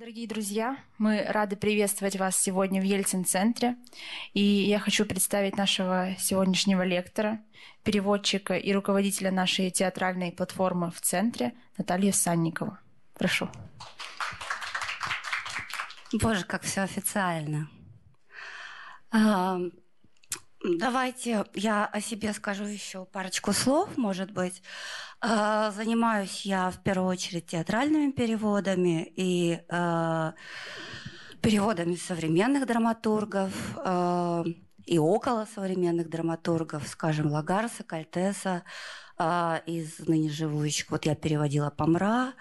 [0.00, 3.76] Дорогие друзья, мы рады приветствовать вас сегодня в Ельцин-центре.
[4.32, 7.38] И я хочу представить нашего сегодняшнего лектора,
[7.84, 12.78] переводчика и руководителя нашей театральной платформы в центре Наталью Санникову.
[13.12, 13.50] Прошу.
[16.14, 17.68] Боже, как все официально.
[19.10, 19.58] А,
[20.64, 24.62] давайте я о себе скажу еще парочку слов, может быть.
[25.22, 30.32] А, занимаюсь я в первую очередь театральными переводами и а,
[31.42, 34.44] переводами современных драматургов а,
[34.86, 38.62] и около современных драматургов, скажем, Лагарса, Кальтеса,
[39.66, 40.90] из ныне живущих.
[40.90, 42.32] Вот я переводила Помра.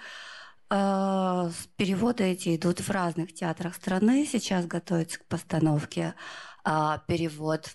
[0.70, 4.26] Переводы эти идут в разных театрах страны.
[4.26, 6.16] Сейчас готовится к постановке
[6.64, 7.70] перевод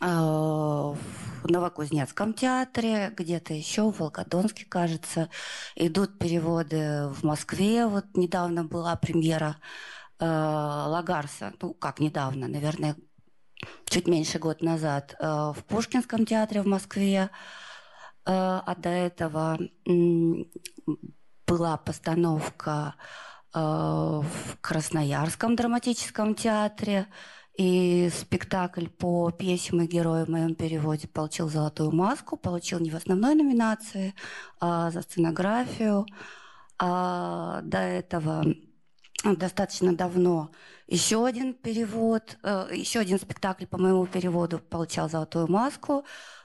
[0.00, 0.96] в
[1.44, 5.28] Новокузнецком театре, где-то еще, в Волгодонске, кажется.
[5.74, 7.86] Идут переводы в Москве.
[7.86, 9.56] Вот недавно была премьера
[10.18, 11.52] э, Лагарса.
[11.60, 12.96] Ну, как недавно, наверное,
[13.86, 15.16] чуть меньше год назад.
[15.18, 17.30] Э, в Пушкинском театре в Москве.
[18.24, 19.58] Э, а до этого
[21.46, 22.94] была постановка
[23.54, 24.24] в
[24.62, 27.06] Красноярском драматическом театре.
[27.58, 32.94] И спектакль по пьесе «Мой герой» в моем переводе получил «Золотую маску», получил не в
[32.94, 34.14] основной номинации,
[34.58, 36.06] а за сценографию.
[36.78, 38.44] А до этого
[39.22, 40.50] достаточно давно
[40.86, 46.04] еще один перевод, э, еще один спектакль по моему переводу получал «Золотую маску».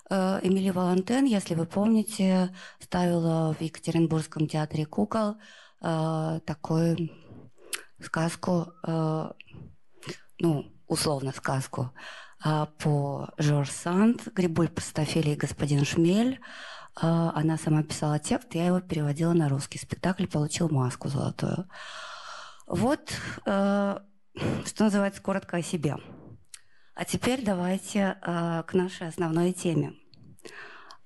[0.10, 5.38] Э, Эмили Валантен, если вы помните, ставила в Екатеринбургском театре кукол
[5.82, 7.10] э, такую
[8.00, 8.74] сказку,
[10.40, 11.94] ну, условно сказку
[12.44, 16.40] а, по Жорж Санд «Грибуль, простофилий и господин Шмель».
[16.96, 19.78] А, она сама писала текст, я его переводила на русский.
[19.78, 21.68] Спектакль получил маску золотую.
[22.66, 23.14] Вот,
[23.46, 24.00] э,
[24.66, 25.96] что называется, коротко о себе.
[26.96, 29.94] А теперь давайте к нашей основной теме.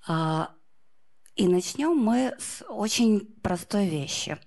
[0.08, 0.50] А,
[1.34, 4.38] и начнем мы с очень простой вещи.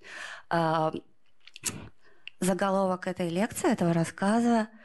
[2.39, 4.69] Заголовок этой лекции, этого рассказа–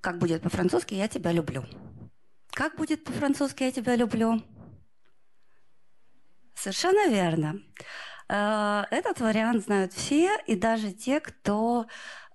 [0.00, 1.64] как будет по-французски «я тебя люблю».
[2.52, 4.42] Как будет по-французски «я тебя люблю»?
[6.54, 7.60] Совершенно верно.
[8.28, 11.86] Э, этот вариант знают все, и даже те, кто,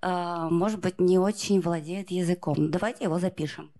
[0.01, 2.71] э, может быть, не очень владеет языком.
[2.71, 3.71] Давайте его запишем.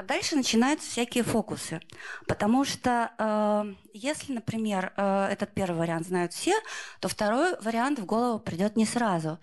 [0.00, 1.78] А дальше начинаются всякие фокусы.
[2.26, 6.54] Потому что э, если, например, э, этот первый вариант знают все,
[7.00, 9.38] то второй вариант в голову придет не сразу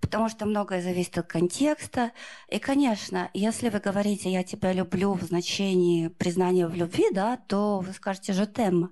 [0.00, 2.12] потому что многое зависит от контекста.
[2.48, 7.80] И, конечно, если вы говорите «я тебя люблю» в значении признания в любви, да, то
[7.80, 8.88] вы скажете «je t'aime».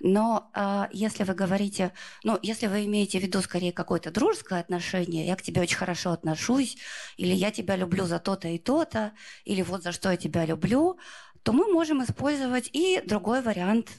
[0.00, 1.92] Но э, если вы говорите,
[2.24, 6.10] ну, если вы имеете в виду скорее какое-то дружеское отношение, «я к тебе очень хорошо
[6.10, 6.76] отношусь»,
[7.16, 9.12] или «я тебя люблю за то-то и то-то»,
[9.44, 10.98] или «вот за что я тебя люблю»,
[11.42, 13.90] то мы можем использовать и другой вариант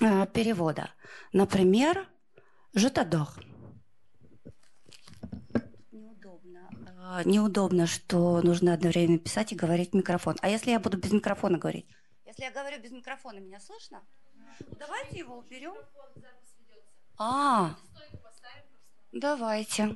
[0.00, 0.90] э, перевода.
[1.32, 2.08] Например,
[2.74, 3.52] «je t'adore».
[7.01, 10.36] А, неудобно, что нужно одновременно писать и говорить в микрофон.
[10.40, 11.86] А если я буду без микрофона говорить?
[12.24, 14.02] Если я говорю без микрофона, меня слышно?
[14.78, 15.74] Давайте его уберем.
[17.18, 17.76] А,
[19.12, 19.94] давайте.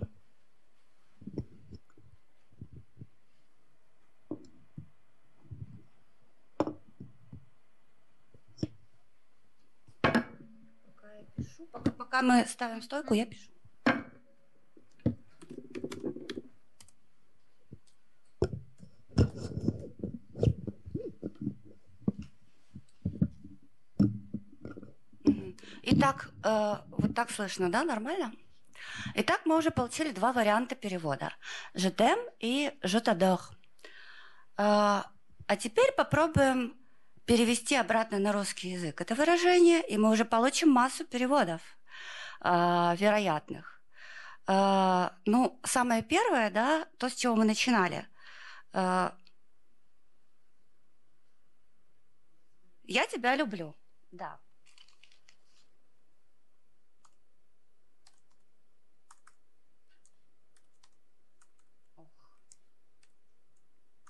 [11.99, 13.56] Пока мы ставим стойку, я пишу.
[25.89, 28.33] Итак, э, вот так слышно, да, нормально?
[29.15, 31.33] Итак, мы уже получили два варианта перевода.
[31.75, 31.91] «Je
[32.41, 33.41] и «je t'adore».
[34.59, 35.03] Э,
[35.49, 36.75] а теперь попробуем
[37.25, 41.61] перевести обратно на русский язык это выражение, и мы уже получим массу переводов
[42.41, 43.81] э, вероятных.
[44.49, 48.07] Э, ну, самое первое, да, то, с чего мы начинали.
[48.73, 49.11] Э,
[52.85, 53.75] «Я тебя люблю».
[54.13, 54.41] Да.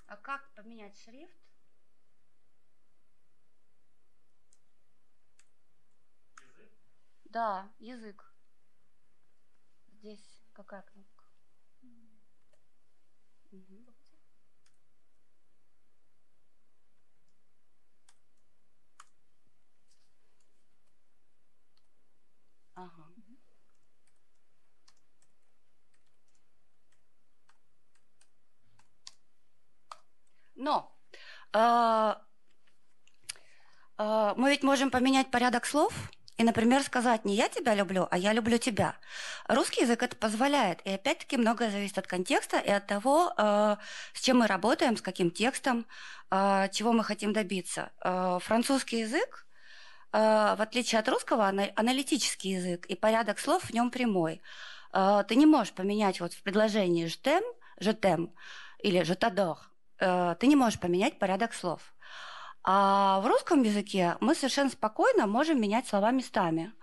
[0.07, 1.33] А как поменять шрифт?
[6.41, 6.71] Язык?
[7.25, 8.33] Да, язык.
[9.91, 11.23] Здесь Какая кнопка?
[13.51, 13.96] Угу.
[22.77, 23.05] Ага.
[30.55, 30.91] Но
[31.53, 32.13] э,
[33.97, 35.93] э, мы ведь можем поменять порядок слов
[36.37, 38.95] и, например, сказать не «я тебя люблю», а «я люблю тебя».
[39.47, 40.81] Русский язык это позволяет.
[40.85, 43.77] И опять-таки многое зависит от контекста и от того, э,
[44.13, 45.87] с чем мы работаем, с каким текстом,
[46.29, 47.91] э, чего мы хотим добиться.
[48.03, 49.46] Э, французский язык,
[50.11, 54.41] в отличие от русского, аналитический язык, и порядок слов в нем прямой.
[54.93, 58.31] Э, ты не можешь поменять вот в предложении «je t'aime»
[58.79, 59.57] или «je t'adore»,
[59.99, 61.93] Э, ты не можешь поменять порядок слов.
[62.63, 66.73] А в русском языке мы совершенно спокойно можем менять слова местами,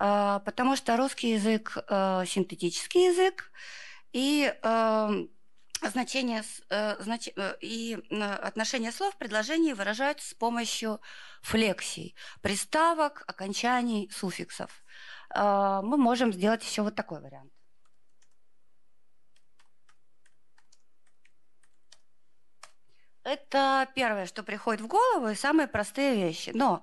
[0.00, 3.50] э, потому что русский язык э, синтетический язык,
[4.12, 4.54] и
[5.90, 6.42] значение
[7.00, 7.28] знач,
[7.60, 11.00] и отношение слов в предложении выражаются с помощью
[11.42, 14.84] флексий, приставок, окончаний, суффиксов.
[15.34, 17.52] Мы можем сделать еще вот такой вариант.
[23.24, 26.50] Это первое, что приходит в голову, и самые простые вещи.
[26.54, 26.82] Но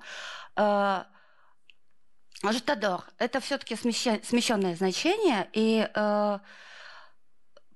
[0.55, 1.03] э,
[2.43, 6.39] Житадор– это все-таки смещенное значение, и э,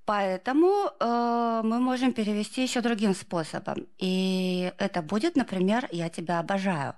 [0.05, 3.87] поэтому э, мы можем перевести еще другим способом.
[3.97, 6.95] И это будет, например, «я тебя обожаю».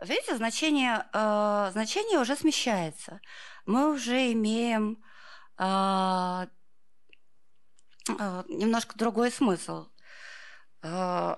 [0.00, 3.20] Видите, значение, э, значение уже смещается.
[3.66, 5.02] Мы уже имеем
[5.58, 6.46] э,
[8.18, 9.88] Э, немножко другой смысл.
[10.82, 11.36] Э,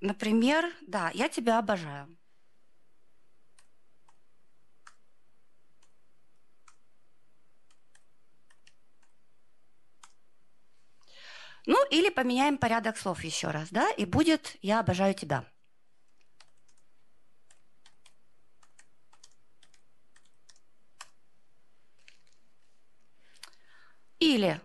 [0.00, 2.16] например, да, я тебя обожаю.
[11.66, 15.44] Ну, или поменяем порядок слов еще раз, да, и будет «я обожаю тебя».
[24.18, 24.60] Или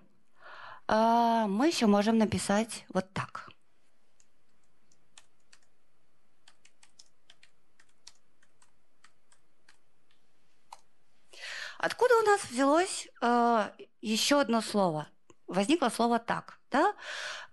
[0.88, 3.50] а, мы еще можем написать вот так.
[11.78, 13.70] Откуда у нас взялось э,
[14.02, 15.08] еще одно слово?
[15.50, 16.60] Возникло слово так.
[16.72, 16.94] Да?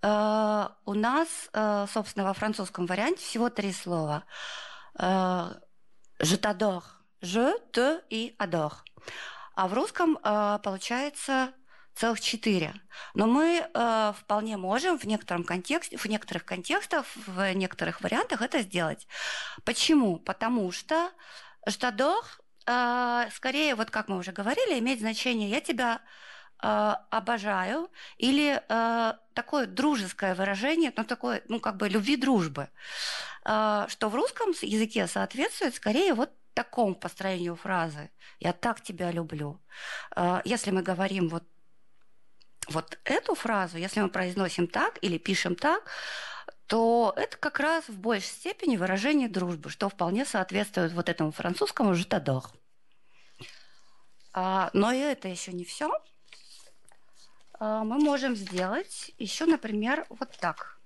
[0.02, 4.24] Э, у нас, э, собственно, во французском варианте всего три слова.
[4.98, 5.54] Э,
[6.20, 6.84] je t'adore.
[7.22, 8.76] Je, te и adore.
[9.54, 11.54] А в русском э, получается
[11.94, 12.74] целых четыре.
[13.14, 18.60] Но мы э, вполне можем в некотором контексте, в некоторых контекстах, в некоторых вариантах это
[18.60, 19.08] сделать.
[19.64, 20.18] Почему?
[20.18, 21.10] Потому что
[21.66, 22.20] «j't'adore»
[22.66, 26.02] э, скорее, вот как мы уже говорили, имеет значение «я тебя
[26.58, 32.68] обожаю» или э, такое дружеское выражение, ну, такое, ну, как бы любви дружбы,
[33.44, 38.10] э, что в русском языке соответствует скорее вот такому построению фразы
[38.40, 39.60] «я так тебя люблю».
[40.44, 41.44] Если мы говорим вот
[42.68, 45.84] вот эту фразу, если мы произносим так или пишем так,
[46.66, 51.94] то это как раз в большей степени выражение дружбы, что вполне соответствует вот этому французскому
[51.94, 52.44] «житадор».
[54.32, 55.90] А, но и это еще не все.
[57.58, 60.78] А, мы можем сделать еще, например, вот так.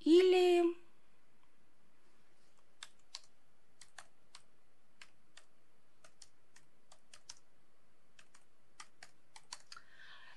[0.00, 0.64] Или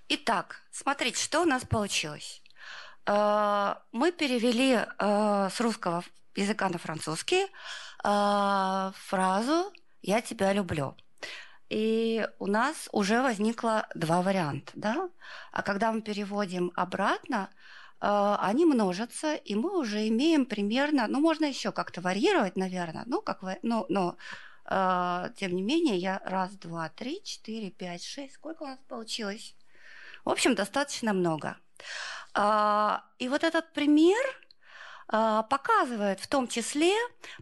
[0.08, 2.44] Итак, смотрите, что у нас получилось.
[3.06, 6.04] Э, мы перевели э, с русского
[6.36, 7.46] языка на французский
[8.04, 9.72] э, фразу
[10.02, 10.96] «я тебя люблю».
[11.70, 14.72] И у нас уже возникло два варианта.
[14.76, 15.10] Да?
[15.52, 17.50] А когда мы переводим обратно,
[18.00, 23.42] они множатся, и мы уже имеем примерно, ну, можно еще как-то варьировать, наверное, ну, как
[23.42, 24.16] вы, ну, но
[25.38, 29.56] тем не менее, я раз, два, три, четыре, пять, шесть, сколько у нас получилось?
[30.24, 31.58] В общем, достаточно много.
[32.36, 34.18] А, и вот этот пример
[35.08, 36.92] а, показывает в том числе,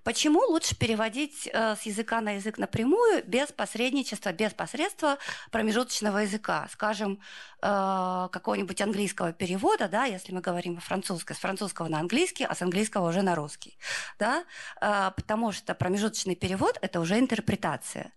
[0.04, 5.18] почему лучше переводить э, с языка на язык напрямую, без посредничества, без посредства
[5.50, 6.68] промежуточного языка.
[6.72, 7.22] Скажем,
[7.62, 12.54] э, какого-нибудь английского перевода, да, если мы говорим о французском, с французского на английский, а
[12.54, 13.78] с английского уже на русский.
[14.20, 14.44] Да?
[14.82, 18.12] Э, потому что промежуточный перевод– это уже интерпретация.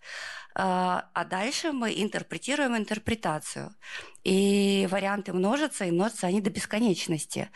[0.59, 3.75] А дальше мы интерпретируем интерпретацию.
[4.25, 7.51] И варианты множатся, и множатся они до бесконечности.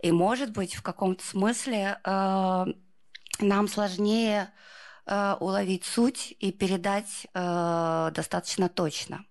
[0.00, 4.54] И, может быть, в каком-то смысле нам сложнее
[5.04, 9.26] уловить суть и передать достаточно точно.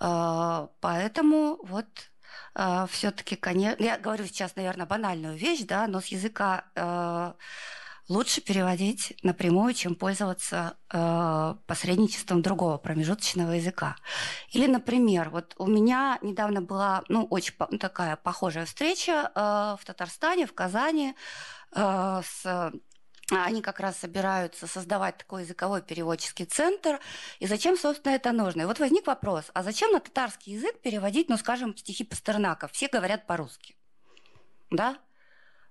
[0.00, 1.86] Поэтому вот
[2.90, 7.36] все-таки, конечно, я говорю сейчас, наверное, банальную вещь, да, но с языка
[8.12, 13.96] лучше переводить напрямую, чем пользоваться э, посредничеством другого промежуточного языка.
[14.50, 19.40] Или, например, вот у меня недавно была, ну, очень по- такая похожая встреча э,
[19.80, 21.14] в Татарстане, в Казани
[21.74, 22.72] э, с
[23.30, 27.00] они как раз собираются создавать такой языковой переводческий центр.
[27.38, 28.62] И зачем, собственно, это нужно?
[28.62, 32.68] И вот возник вопрос, а зачем на татарский язык переводить, ну, скажем, стихи Пастернака?
[32.68, 33.74] Все говорят по-русски.
[34.70, 34.98] Да?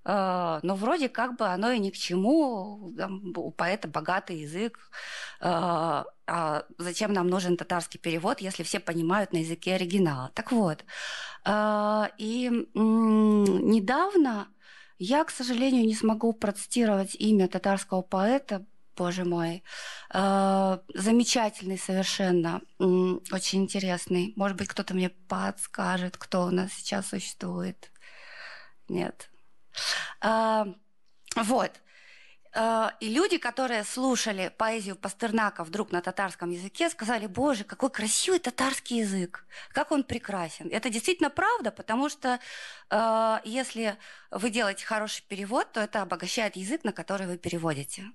[0.03, 2.91] Uh, но вроде как бы оно и ни к чему,
[3.35, 4.79] у поэта богатый язык.
[5.39, 10.31] Uh, а зачем нам нужен татарский перевод, если все понимают на языке оригинала?
[10.33, 10.83] Так вот,
[11.45, 14.47] uh, и недавно
[15.03, 18.63] я, к сожалению, не смогу процитировать имя татарского поэта,
[18.95, 19.63] боже мой,
[20.13, 24.33] э, замечательный совершенно, очень интересный.
[24.35, 27.91] Может быть, кто-то мне подскажет, кто у нас сейчас существует.
[28.89, 29.30] Нет.
[30.21, 30.65] Э,
[31.35, 31.71] вот.
[32.53, 38.39] Э, и люди, которые слушали поэзию Пастернака вдруг на татарском языке, сказали, боже, какой красивый
[38.39, 40.67] татарский язык, как он прекрасен.
[40.71, 42.39] Это действительно правда, потому что
[42.89, 43.97] э, если
[44.31, 48.11] вы делаете хороший перевод, то это обогащает язык, на который вы переводите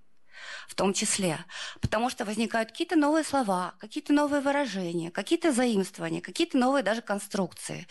[0.69, 1.38] в том числе.
[1.81, 7.87] Потому что возникают какие-то новые слова, какие-то новые выражения, какие-то заимствования, какие-то новые даже конструкции.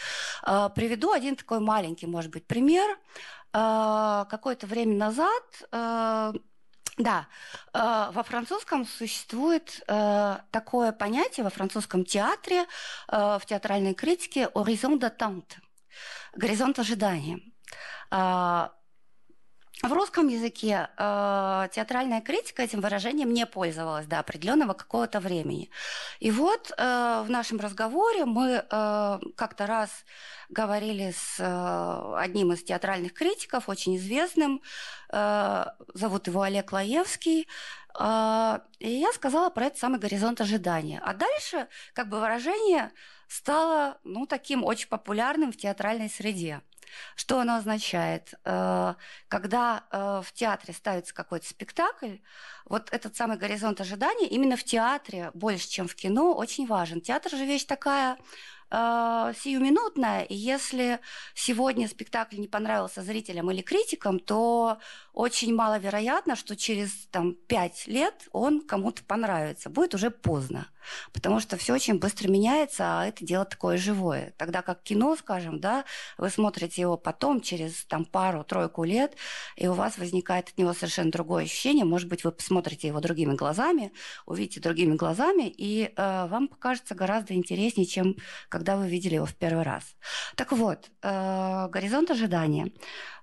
[0.46, 2.98] Э, приведу один такой маленький, может быть, пример.
[3.58, 6.34] А, какое-то время назад э,
[6.98, 7.28] да,
[7.74, 12.66] во французском существует такое понятие во французском театре,
[13.10, 15.58] в театральной критике «horizon d'attente»–
[16.36, 17.40] горизонт ожидания.
[19.84, 25.70] В русском языке э, театральная критика этим выражением не пользовалась до определенного какого-то времени.
[26.20, 29.90] И вот э, в нашем разговоре мы э, как-то раз
[30.50, 34.62] говорили с э, одним из театральных критиков, очень известным,
[35.12, 37.48] э, зовут его Олег Лаевский,
[38.00, 41.02] э, и я сказала про этот самый горизонт ожидания.
[41.04, 42.92] А дальше как бы выражение
[43.28, 46.62] стало ну, таким очень популярным в театральной среде.
[47.16, 48.34] Что оно означает?
[48.44, 48.96] Э,
[49.28, 52.18] когда э, в театре ставится какой-то спектакль,
[52.66, 57.02] вот этот самый горизонт ожидания именно в театре больше, чем в кино, очень важен.
[57.02, 58.18] Театр же вещь такая
[58.72, 61.00] э, сиюминутная, и если
[61.34, 64.80] сегодня спектакль не понравился зрителям или критикам, то
[65.14, 69.70] очень маловероятно, что через там, пять лет он кому-то понравится.
[69.70, 70.68] Будет уже поздно,
[71.14, 74.34] потому что все очень быстро меняется, а это дело такое живое.
[74.38, 75.86] Тогда как кино, скажем, да,
[76.18, 79.16] вы смотрите его потом, через там, пару-тройку лет,
[79.56, 81.86] и у вас возникает от него совершенно другое ощущение.
[81.86, 83.92] Может быть, вы посмотрите его другими глазами,
[84.26, 88.16] увидите другими глазами, и э, вам покажется гораздо интереснее, чем
[88.50, 89.96] когда вы видели его в первый раз.
[90.36, 92.72] Так вот, э, горизонт ожидания–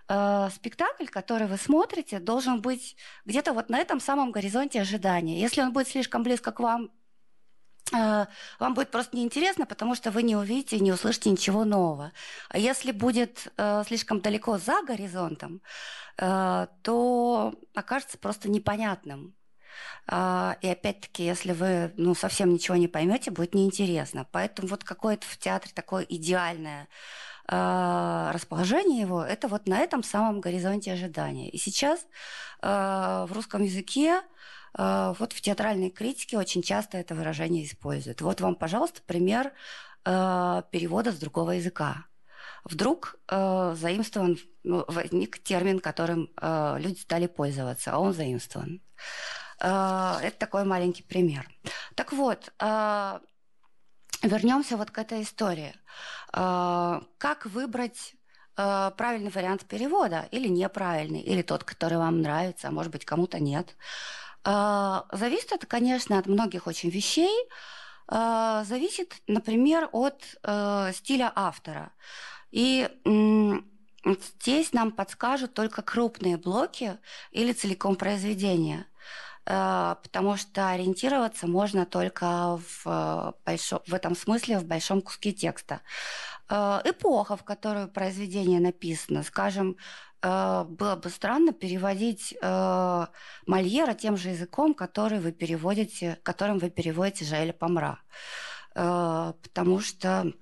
[0.09, 5.41] э, спектакль, который вы смотрите, должен быть где-то вот на этом самом горизонте ожидания.
[5.41, 6.91] Если он будет слишком близко к вам,
[7.93, 12.13] вам будет просто неинтересно, потому что вы не увидите и не услышите ничего нового.
[12.49, 15.61] А если будет э, слишком далеко за горизонтом,
[16.19, 19.35] э, то окажется просто непонятным.
[20.07, 24.27] Uh, и опять-таки, если вы ну, совсем ничего не поймете, будет неинтересно.
[24.33, 26.89] Поэтому вот какое-то в театре такое идеальное
[27.49, 31.51] а, расположение его, это вот на этом самом горизонте ожидания.
[31.51, 32.07] И сейчас
[32.61, 34.23] а, в русском языке а,
[34.77, 38.21] вот в театральной критике очень часто это выражение используют.
[38.21, 39.53] Вот вам, пожалуйста, пример
[40.05, 42.07] перевода с другого языка.
[42.65, 48.81] Вдруг заимствован, ну, возник термин, которым люди стали пользоваться, а он заимствован.
[49.59, 51.49] Это такой маленький пример.
[51.95, 52.53] Так вот,
[54.23, 55.75] вернемся вот к этой истории.
[56.33, 58.15] А, как выбрать
[58.57, 63.39] а, правильный вариант перевода или неправильный, или тот, который вам нравится, а может быть кому-то
[63.39, 63.77] нет.
[64.45, 67.49] А, зависит это, конечно, от многих очень вещей.
[68.09, 70.23] Зависит, например, от
[70.95, 71.93] стиля автора.
[72.51, 72.91] И
[74.05, 76.99] здесь нам подскажут только крупные блоки
[77.31, 78.87] или целиком произведения.
[79.47, 85.33] Э, потому что ориентироваться можно только в, э, большом, в этом смысле в большом куске
[85.33, 85.81] текста.
[86.49, 89.75] Э, эпоха, в которую произведение написано, скажем, э,
[90.23, 93.07] было бы странно переводить э,
[93.47, 97.99] Мольера тем же языком, который вы переводите, которым вы переводите Жаэля Помра.
[98.75, 100.33] Э, потому что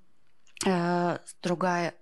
[0.67, 1.95] э, другая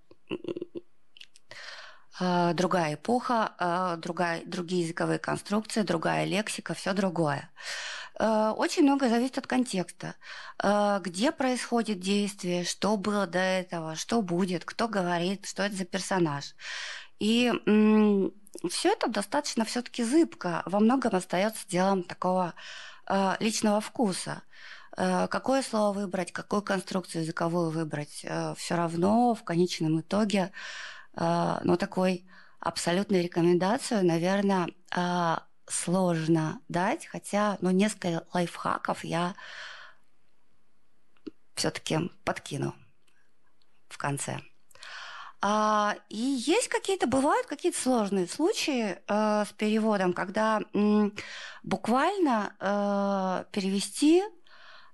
[2.20, 7.50] э, другая эпоха, э, другая, другие языковые конструкции, другая лексика, все другое.
[8.18, 10.16] Э, очень много зависит от контекста.
[10.62, 15.84] Э, где происходит действие, что было до этого, что будет, кто говорит, что это за
[15.84, 16.54] персонаж.
[17.18, 17.52] И
[18.68, 20.62] все это достаточно все-таки зыбко.
[20.66, 22.54] Во многом остается делом такого
[23.06, 24.42] э, личного вкуса.
[24.96, 30.50] Какое слово выбрать, какую конструкцию языковую выбрать, все равно в конечном итоге,
[31.14, 32.26] ну, такой
[32.58, 34.66] абсолютной рекомендацию, наверное,
[35.68, 39.36] сложно дать, хотя, ну, несколько лайфхаков я
[41.54, 42.74] все-таки подкину
[43.88, 44.40] в конце.
[45.40, 51.14] А, и есть какие-то, бывают какие-то сложные случаи э, с переводом, когда м,
[51.62, 54.22] буквально э, перевести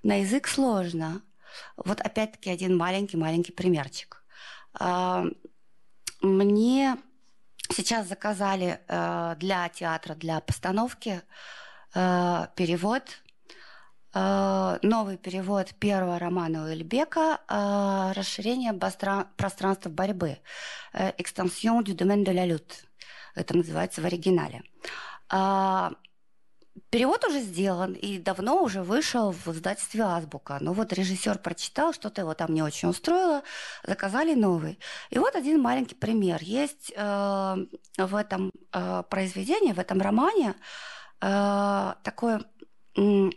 [0.02, 1.22] на язык сложно.
[1.76, 4.22] Вот опять-таки один маленький-маленький примерчик.
[4.78, 5.24] Э,
[6.20, 6.98] мне
[7.72, 11.22] Сейчас заказали э, для театра, для постановки
[11.94, 13.02] э, перевод,
[14.14, 20.38] новый перевод первого романа Уэльбека э, «Расширение пространства борьбы»
[20.92, 22.84] э, «Extension du domaine de la lutte».
[23.34, 24.62] Это называется в оригинале.
[25.32, 25.90] Э,
[26.90, 30.58] Перевод уже сделан и давно уже вышел в издательстве «Азбука».
[30.60, 33.44] Но вот режиссер прочитал, что-то его там не очень устроило,
[33.84, 34.80] заказали новый.
[35.10, 36.40] И вот один маленький пример.
[36.42, 37.56] Есть э,
[37.96, 40.56] в этом э, произведении, в этом романе
[41.20, 42.44] э, такой
[42.96, 43.30] э,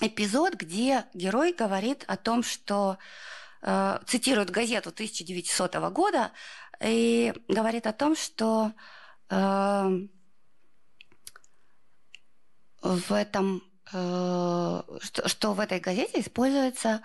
[0.00, 2.98] эпизод, где герой говорит о том, что
[3.62, 6.32] э, цитирует газету 1900 года
[6.80, 8.72] и говорит о том, что
[9.30, 10.08] э,
[12.82, 13.62] в этом,
[13.92, 17.02] э, что, что в этой газете используется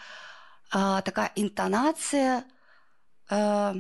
[0.73, 2.45] э, такая интонация.
[3.29, 3.73] Э,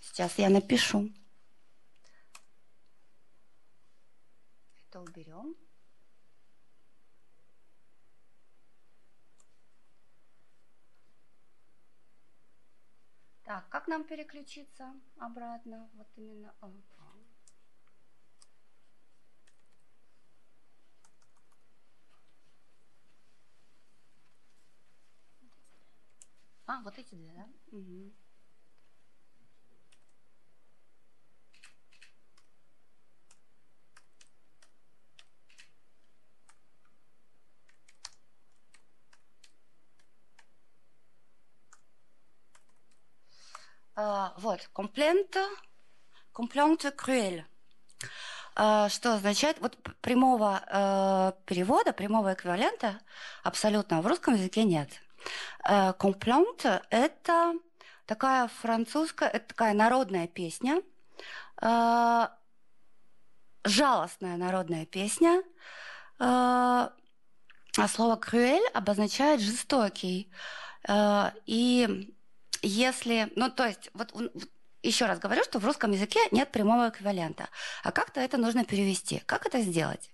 [0.00, 1.10] сейчас я напишу.
[4.88, 5.56] Это уберем.
[13.46, 15.88] Так, как нам переключиться обратно?
[15.94, 16.52] Вот именно.
[26.66, 27.46] А, вот эти две, да?
[27.70, 28.12] Угу.
[43.96, 45.46] Uh, вот, комплента,
[46.32, 47.46] комплента крюэль.
[48.54, 53.00] Uh, что означает, вот прямого uh, перевода, прямого эквивалента
[53.42, 54.90] абсолютно в русском языке нет.
[55.68, 55.92] Э,–
[56.90, 57.54] это
[58.06, 60.82] такая французская, это такая народная песня,
[61.60, 62.28] э,
[63.64, 65.42] жалостная народная песня.
[66.18, 66.88] Э,
[67.78, 70.30] а слово «крюэль» обозначает «жестокий».
[71.46, 72.15] И
[72.62, 74.12] если, ну то есть, вот
[74.82, 77.48] еще раз говорю, что в русском языке нет прямого эквивалента.
[77.82, 79.22] А как-то это нужно перевести.
[79.26, 80.10] Как это сделать?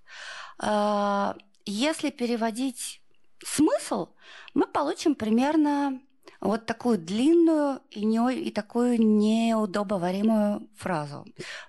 [1.67, 3.03] Если переводить
[3.45, 4.09] смысл,
[4.55, 6.01] мы получим примерно
[6.41, 11.25] вот такую длинную и, не, и такую неудобоваримую фразу.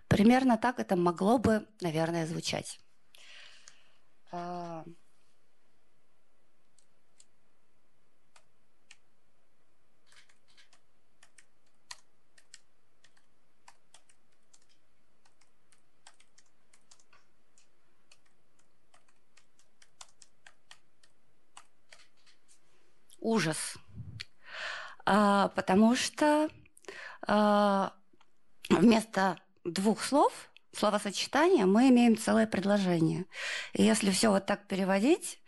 [0.08, 2.80] Примерно так это могло бы, наверное, звучать.
[23.24, 23.76] Ужас,
[25.06, 26.50] а, потому что
[27.26, 27.94] а,
[28.70, 30.34] вместо двух слов
[30.76, 33.26] словосочетания мы имеем целое предложение.
[33.74, 35.40] И если все вот так переводить,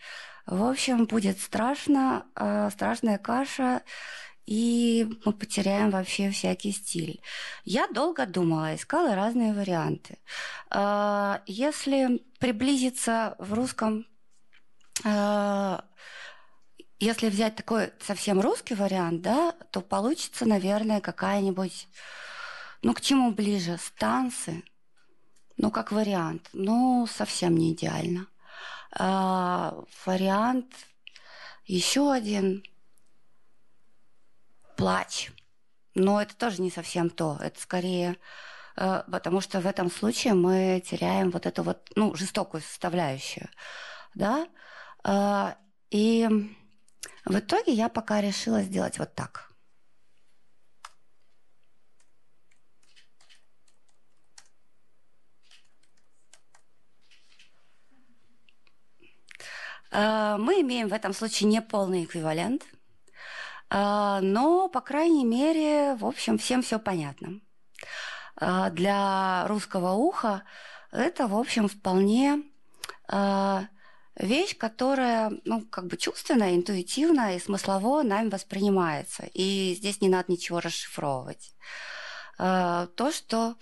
[0.45, 3.81] в общем, будет страшно, а, страшная каша,
[4.45, 7.19] и мы потеряем вообще всякий стиль.
[7.63, 10.19] Я долго думала, искала разные варианты.
[11.47, 14.05] Если приблизиться в русском
[16.99, 21.87] если взять такой совсем русский вариант, да, то получится, наверное, какая-нибудь,
[22.81, 24.63] ну, к чему ближе, станции,
[25.57, 28.27] ну, как вариант, ну, совсем не идеально.
[28.91, 30.73] А, вариант
[31.65, 32.63] еще один
[34.77, 35.31] плач.
[35.95, 37.37] Но это тоже не совсем то.
[37.41, 38.17] Это скорее
[38.75, 43.47] э, потому что в этом случае мы теряем вот эту вот, ну, жестокую составляющую,
[44.13, 44.47] да,
[45.05, 45.55] э,
[45.91, 46.27] и
[47.25, 49.51] в итоге я пока решила сделать вот так.
[59.91, 62.63] Э, мы имеем в этом случае не полный эквивалент,
[63.69, 67.39] э, но, по крайней мере, в общем, всем все понятно.
[68.39, 70.43] Э, для русского уха
[70.91, 72.43] это, в общем, вполне
[74.15, 79.29] вещь, которая, ну, как бы чувственно, интуитивно и смыслово нами воспринимается.
[79.33, 81.53] И здесь не надо ничего расшифровывать.
[82.37, 83.55] То, что,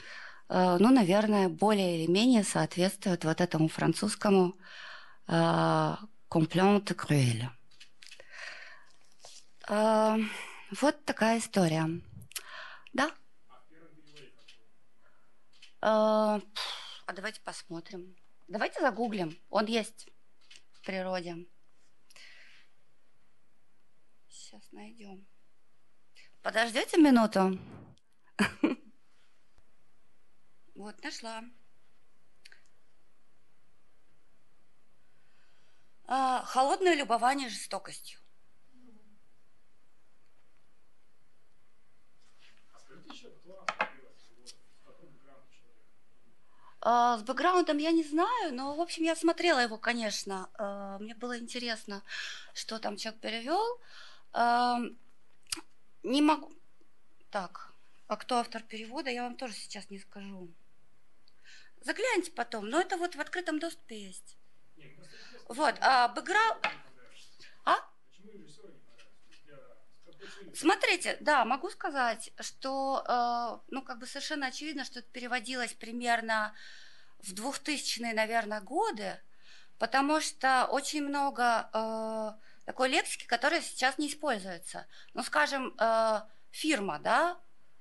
[0.50, 4.56] ну, наверное, более или менее соответствует вот этому французскому
[5.26, 7.52] Комплянт Крюэля.
[9.70, 10.18] А,
[10.82, 11.88] вот такая история.
[12.92, 13.12] Да?
[15.82, 16.40] А
[17.14, 18.16] давайте посмотрим.
[18.48, 19.38] Давайте загуглим.
[19.50, 20.08] Он есть
[20.84, 21.48] в природе.
[24.28, 25.26] Сейчас найдем.
[26.42, 27.58] Подождете минуту.
[30.76, 31.44] Вот, нашла.
[36.06, 38.20] А, холодное любование жестокостью.
[46.86, 50.50] С бэкграундом я не знаю, но, в общем, я смотрела его, конечно.
[50.56, 52.04] А, мне было интересно,
[52.54, 53.80] что там человек перевел.
[56.04, 56.52] Не могу...
[57.32, 57.74] Так,
[58.08, 60.50] а кто автор перевода, я вам тоже сейчас не скажу.
[61.82, 64.38] Загляньте потом, но это вот в открытом доступе есть.
[65.48, 66.68] Вот, а бэкграунд...
[67.66, 67.76] А?
[70.54, 76.54] Смотрите, да, могу сказать, что, э, ну, как бы совершенно очевидно, что это переводилось примерно
[77.20, 79.20] в 2000-е, наверное, годы,
[79.80, 82.34] потому что очень много э,
[82.66, 84.86] такой лексики, которая сейчас не используется.
[85.14, 87.38] Ну, скажем, э, фирма, да,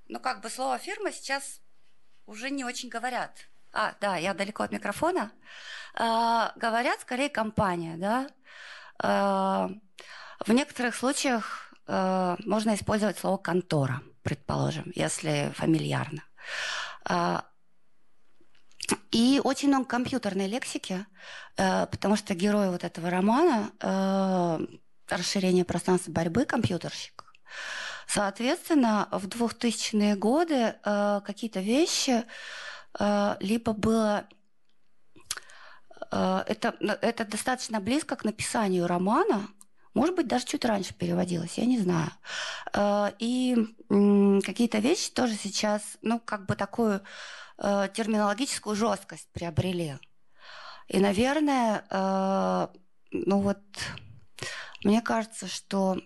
[0.09, 1.61] ну, как бы слово фирма сейчас
[2.27, 3.37] уже не очень говорят.
[3.73, 5.33] А, да, я далеко от микрофона.
[5.95, 7.97] Говорят скорее компания,
[8.99, 9.71] да.
[10.47, 16.23] В некоторых случаях можно использовать слово контора, предположим, если фамильярно.
[17.05, 17.45] А,
[19.11, 21.05] и очень много компьютерной лексики,
[21.57, 23.71] а, потому что герой вот этого романа
[25.09, 27.25] расширение пространства борьбы компьютерщик.
[28.07, 32.25] Соответственно, в 2000-е годы э, какие-то вещи
[32.99, 34.27] э, либо было
[36.13, 39.49] Э, это, это достаточно близко к написанию романа,
[39.95, 42.11] может быть, даже чуть раньше переводилось, я не знаю.
[42.73, 43.57] Э, и
[43.89, 47.03] какие-то вещи тоже сейчас, ну, как бы такую
[47.59, 49.99] э, терминологическую жесткость приобрели.
[50.89, 51.85] И, наверное,
[53.13, 53.59] ну вот,
[54.85, 55.97] мне кажется, что,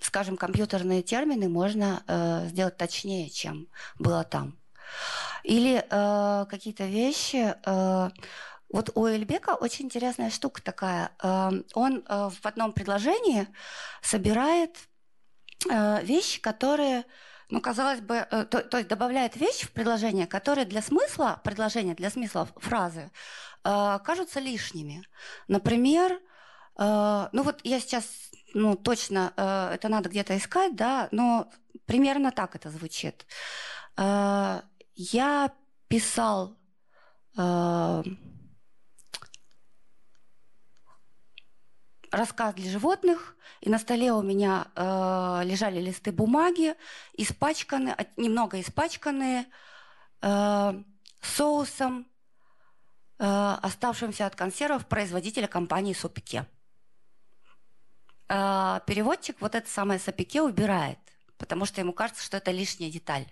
[0.00, 2.02] скажем, компьютерные термины можно
[2.48, 4.56] сделать точнее, чем было там.
[5.42, 5.84] Или
[6.48, 7.54] какие-то вещи
[8.68, 11.12] вот у Эльбека очень интересная штука такая.
[11.22, 13.46] Эм, он э, в одном предложении
[14.02, 14.76] собирает
[15.70, 17.04] э, вещи, которые,
[17.48, 21.94] ну, казалось бы, э, то, то есть добавляет вещи в предложение, которые для смысла предложения,
[21.94, 23.10] для смысла фразы
[23.62, 25.02] кажутся лишними.
[25.48, 26.20] Например,
[26.78, 28.04] ну вот я сейчас,
[28.54, 29.32] ну точно,
[29.74, 31.50] это надо где-то искать, да, но
[31.84, 33.26] примерно так это звучит.
[33.96, 35.52] Я
[35.88, 36.56] писал
[42.16, 46.74] рассказ для животных, и на столе у меня э, лежали листы бумаги,
[47.14, 49.46] испачканные, немного испачканные
[50.22, 50.82] э,
[51.20, 52.06] соусом,
[53.18, 56.46] э, оставшимся от консервов производителя компании Сопике.
[58.28, 60.98] Э, переводчик вот это самое Сопике убирает,
[61.38, 63.26] потому что ему кажется, что это лишняя деталь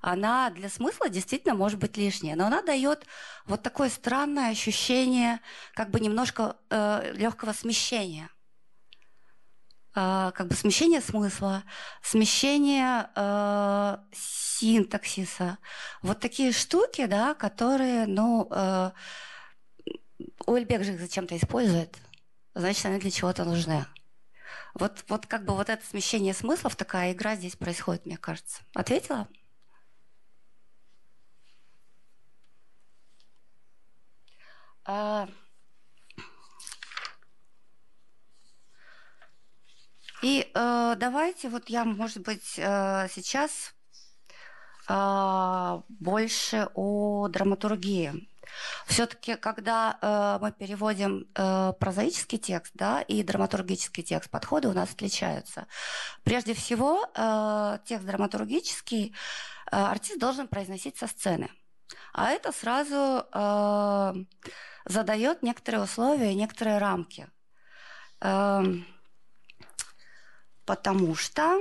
[0.00, 3.06] она для смысла действительно может быть лишняя, но она дает
[3.44, 5.40] вот такое странное ощущение
[5.74, 8.30] как бы немножко э, легкого смещения.
[9.94, 11.64] Э, как бы смещение смысла,
[12.02, 15.58] смещение э, синтаксиса.
[16.02, 18.90] Вот такие штуки, да, которые, ну, э,
[20.46, 21.96] Уэльбек же их зачем-то использует,
[22.54, 23.84] значит, они для чего-то нужны.
[24.74, 28.62] Вот, вот как бы вот это смещение смыслов, такая игра здесь происходит, мне кажется.
[28.74, 29.28] Ответила?
[40.22, 43.74] И э, давайте вот я, может быть, э, сейчас
[44.88, 48.28] э, больше о драматургии.
[48.86, 54.92] Все-таки, когда э, мы переводим э, прозаический текст да, и драматургический текст, подходы у нас
[54.92, 55.66] отличаются.
[56.24, 59.14] Прежде всего, э, текст драматургический
[59.70, 61.48] э, артист должен произносить со сцены.
[62.12, 64.14] А это сразу э,
[64.84, 67.28] задает некоторые условия, некоторые рамки.
[68.20, 68.62] Э,
[70.64, 71.60] потому что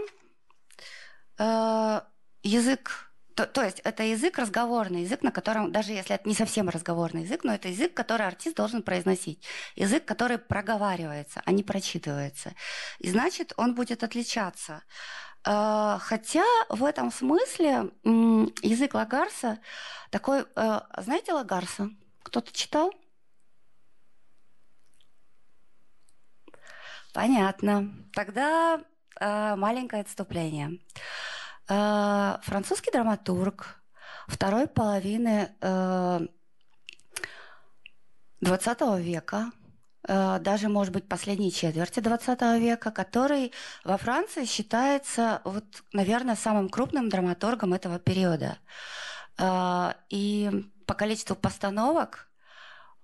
[1.37, 2.01] э,
[2.43, 6.67] язык то, то есть это язык разговорный, язык, на котором, даже если это не совсем
[6.67, 9.41] разговорный язык, но это язык, который артист должен произносить.
[9.77, 12.53] Язык, который проговаривается, а не прочитывается.
[12.97, 14.83] И значит, он будет отличаться.
[15.43, 19.59] Хотя в этом смысле язык Лагарса
[20.09, 20.45] такой...
[20.55, 21.89] Э, знаете Лагарса?
[22.23, 22.91] Кто-то читал?
[27.13, 27.93] Понятно.
[28.13, 28.81] Тогда
[29.19, 30.79] э, маленькое отступление.
[31.67, 33.81] Э, французский драматург
[34.27, 36.27] второй половины XX
[38.41, 39.58] э, века, э,
[40.09, 47.09] даже, может быть, последней четверти XX века, который во Франции считается, вот, наверное, самым крупным
[47.09, 48.57] драматургом этого периода.
[50.09, 50.51] И
[50.87, 52.27] по количеству постановок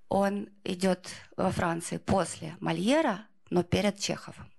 [0.10, 4.52] он идет во Франции после Мольера, но перед Чеховым,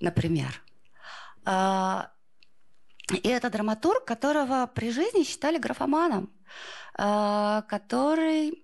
[0.00, 0.62] например.
[3.12, 6.32] И это драматург, которого при жизни считали графоманом,
[6.98, 8.63] э, который э,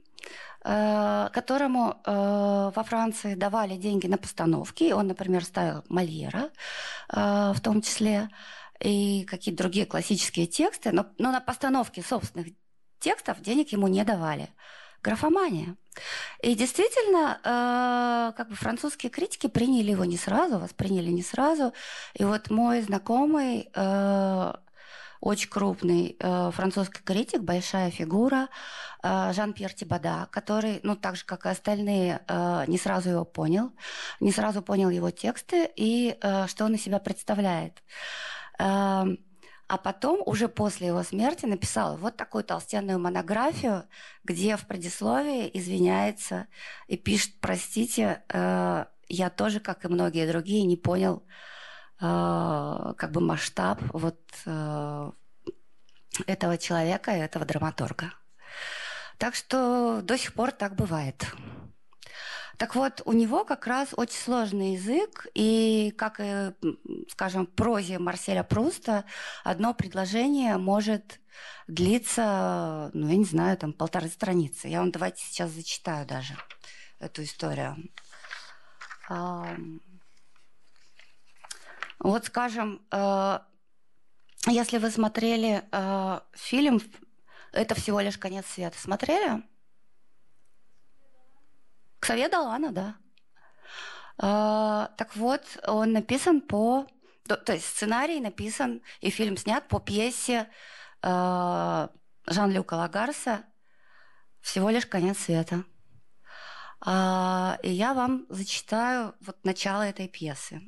[0.62, 4.92] которому э, во Франции давали деньги на постановки.
[4.92, 6.50] Он, например, ставил Мольера
[7.08, 8.28] в том числе
[8.80, 12.48] и какие-то другие классические тексты, но, но на постановке собственных
[12.98, 14.48] текстов денег ему не давали.
[15.02, 15.76] Графомания.
[16.42, 21.72] И действительно, э, как бы французские критики приняли его не сразу, восприняли не сразу.
[22.14, 24.52] И вот мой знакомый, э,
[25.20, 28.48] очень крупный э, французский критик, большая фигура,
[29.02, 33.72] э, Жан-Пьер Тибада, который, ну, так же, как и остальные, э, не сразу его понял,
[34.20, 37.82] не сразу понял его тексты и э, что он из себя представляет.
[38.58, 39.04] Э,
[39.70, 43.84] а потом, уже после его смерти, написал вот такую толстенную монографию,
[44.24, 46.48] где в предисловии извиняется
[46.88, 51.22] и пишет, простите, э, я тоже, как и многие другие, не понял
[52.00, 55.10] как бы масштаб вот э,
[56.26, 58.12] этого человека, этого драматурга.
[59.18, 61.26] Так что до сих пор так бывает.
[62.56, 66.52] Так вот, у него как раз очень сложный язык, и, как и,
[67.10, 69.04] скажем, в прозе Марселя Пруста,
[69.44, 71.20] одно предложение может
[71.66, 74.68] длиться, ну, я не знаю, там, полторы страницы.
[74.68, 76.34] Я вам давайте сейчас зачитаю даже
[76.98, 77.76] эту историю.
[82.00, 83.38] Вот, скажем, э,
[84.46, 86.80] если вы смотрели э, фильм
[87.52, 89.42] «Это всего лишь конец света», смотрели?
[92.00, 92.96] Ксавье Далана, да.
[94.16, 96.86] А, так вот, он написан по...
[97.26, 100.48] То, есть сценарий написан и фильм снят по пьесе
[101.02, 103.44] Жан-Люка Лагарса
[104.40, 105.64] «Всего лишь конец света».
[106.80, 110.62] А, и я вам зачитаю вот начало этой пьесы.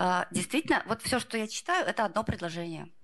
[0.00, 2.88] А, действительно, вот все, что я читаю, это одно предложение–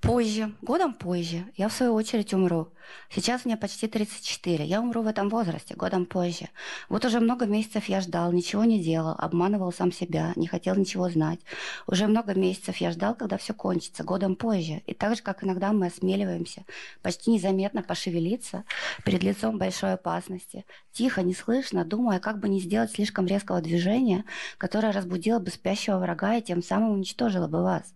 [0.00, 2.74] Позже, годом позже, я в свою очередь умру.
[3.10, 4.64] Сейчас мне почти 34.
[4.64, 6.48] Я умру в этом возрасте, годом позже.
[6.88, 11.08] Вот уже много месяцев я ждал, ничего не делал, обманывал сам себя, не хотел ничего
[11.08, 11.40] знать.
[11.86, 14.82] Уже много месяцев я ждал, когда все кончится, годом позже.
[14.86, 16.64] И так же, как иногда мы осмеливаемся
[17.02, 18.64] почти незаметно пошевелиться
[19.04, 24.24] перед лицом большой опасности, тихо, неслышно, думая, как бы не сделать слишком резкого движения,
[24.58, 27.94] которое разбудило бы спящего врага и тем самым уничтожило бы вас.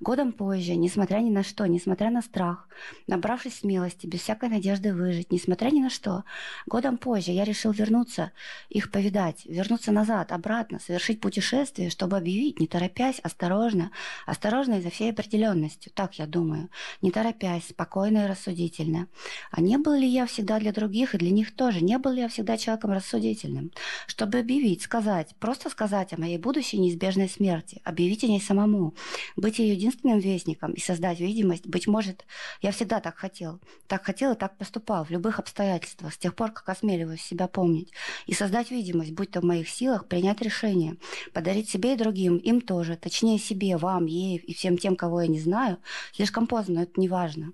[0.00, 2.68] Годом позже, несмотря ни на что, несмотря на страх,
[3.06, 6.22] набравшись смелости, без всякой надежды выжить, несмотря ни на что.
[6.66, 8.30] Годом позже я решил вернуться,
[8.68, 13.90] их повидать, вернуться назад, обратно, совершить путешествие, чтобы объявить, не торопясь, осторожно,
[14.26, 16.68] осторожно и за всей определенностью, так я думаю,
[17.00, 19.08] не торопясь, спокойно и рассудительно.
[19.50, 21.80] А не был ли я всегда для других и для них тоже?
[21.80, 23.72] Не был ли я всегда человеком рассудительным?
[24.06, 28.94] Чтобы объявить, сказать, просто сказать о моей будущей неизбежной смерти, объявить о ней самому,
[29.36, 32.26] быть ее единственным вестником и создать видимость, быть может,
[32.60, 36.52] я всегда так хотел, так хотел и так поступал в любых обстоятельствах, с тех пор,
[36.52, 37.92] как осмеливаюсь себя помнить,
[38.26, 40.96] и создать видимость, будь то в моих силах, принять решение,
[41.32, 45.28] подарить себе и другим, им тоже, точнее себе, вам, ей и всем тем, кого я
[45.28, 45.78] не знаю,
[46.12, 47.52] слишком поздно, но это не важно.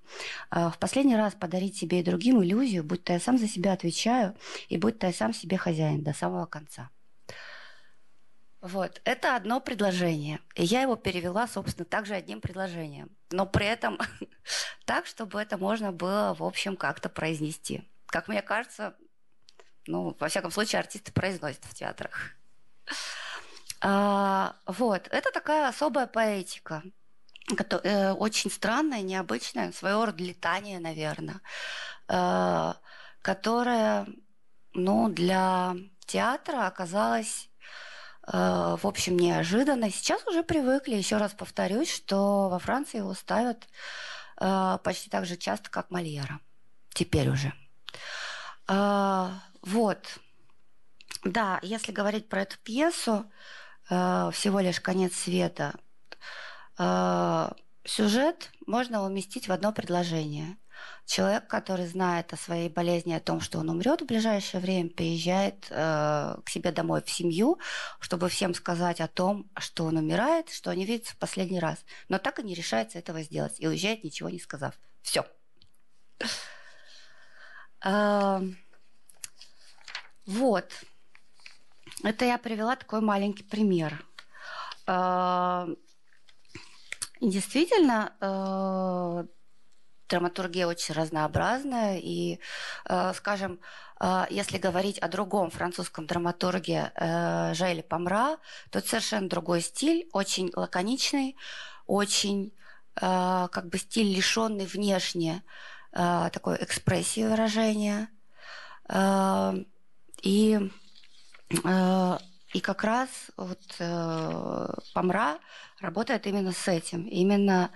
[0.50, 3.72] А, в последний раз подарить себе и другим иллюзию, будь то я сам за себя
[3.72, 4.34] отвечаю,
[4.68, 6.90] и будь то я сам себе хозяин до самого конца.
[8.64, 10.40] Вот, это одно предложение.
[10.54, 13.10] И я его перевела, собственно, также одним предложением.
[13.30, 13.98] Но при этом
[14.86, 17.86] так, чтобы это можно было, в общем, как-то произнести.
[18.06, 18.94] Как мне кажется,
[19.86, 22.30] ну, во всяком случае, артисты произносят в театрах.
[23.82, 26.82] А, вот, это такая особая поэтика.
[27.82, 31.42] Э, очень странная, необычная, своего рода летание, наверное,
[32.08, 32.72] э,
[33.20, 34.06] которая,
[34.72, 37.50] ну, для театра оказалась
[38.26, 39.90] в общем, неожиданно.
[39.90, 40.94] Сейчас уже привыкли.
[40.94, 43.68] Еще раз повторюсь, что во Франции его ставят
[44.36, 46.40] почти так же часто, как Мольера.
[46.90, 47.52] Теперь уже.
[48.66, 50.18] Вот.
[51.22, 53.30] Да, если говорить про эту пьесу,
[53.86, 55.74] всего лишь конец света,
[56.78, 57.50] Э,
[57.84, 60.56] сюжет можно уместить в одно предложение.
[61.06, 65.66] Человек, который знает о своей болезни, о том, что он умрет в ближайшее время, приезжает
[65.70, 67.58] э, к себе домой в семью,
[68.00, 71.84] чтобы всем сказать о том, что он умирает, что они видятся в последний раз.
[72.08, 74.74] Но так и не решается этого сделать и уезжает, ничего не сказав.
[75.02, 75.26] Все.
[77.84, 78.40] Э,
[80.26, 80.72] вот.
[82.02, 84.04] Это я привела такой маленький пример.
[84.86, 85.66] Э,
[87.20, 89.24] Действительно, э,
[90.08, 92.38] драматургия очень разнообразная, и,
[92.88, 93.60] э, скажем,
[94.00, 98.36] э, если говорить о другом французском драматурге э, Жайле Памра,
[98.70, 101.36] то это совершенно другой стиль, очень лаконичный,
[101.86, 102.52] очень
[102.96, 105.42] как бы стиль лишенный внешне
[105.90, 108.08] такой экспрессии выражения.
[110.22, 110.70] И
[112.52, 113.58] и как раз вот
[114.94, 115.38] Памра
[115.80, 117.72] работает именно с этим, именно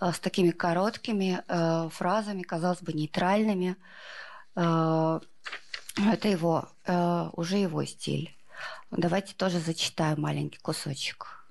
[0.00, 3.76] с такими короткими э, фразами, казалось бы, нейтральными.
[4.56, 5.20] Э,
[5.96, 8.36] это его, э, уже его стиль.
[8.90, 11.46] Давайте тоже зачитаю маленький кусочек.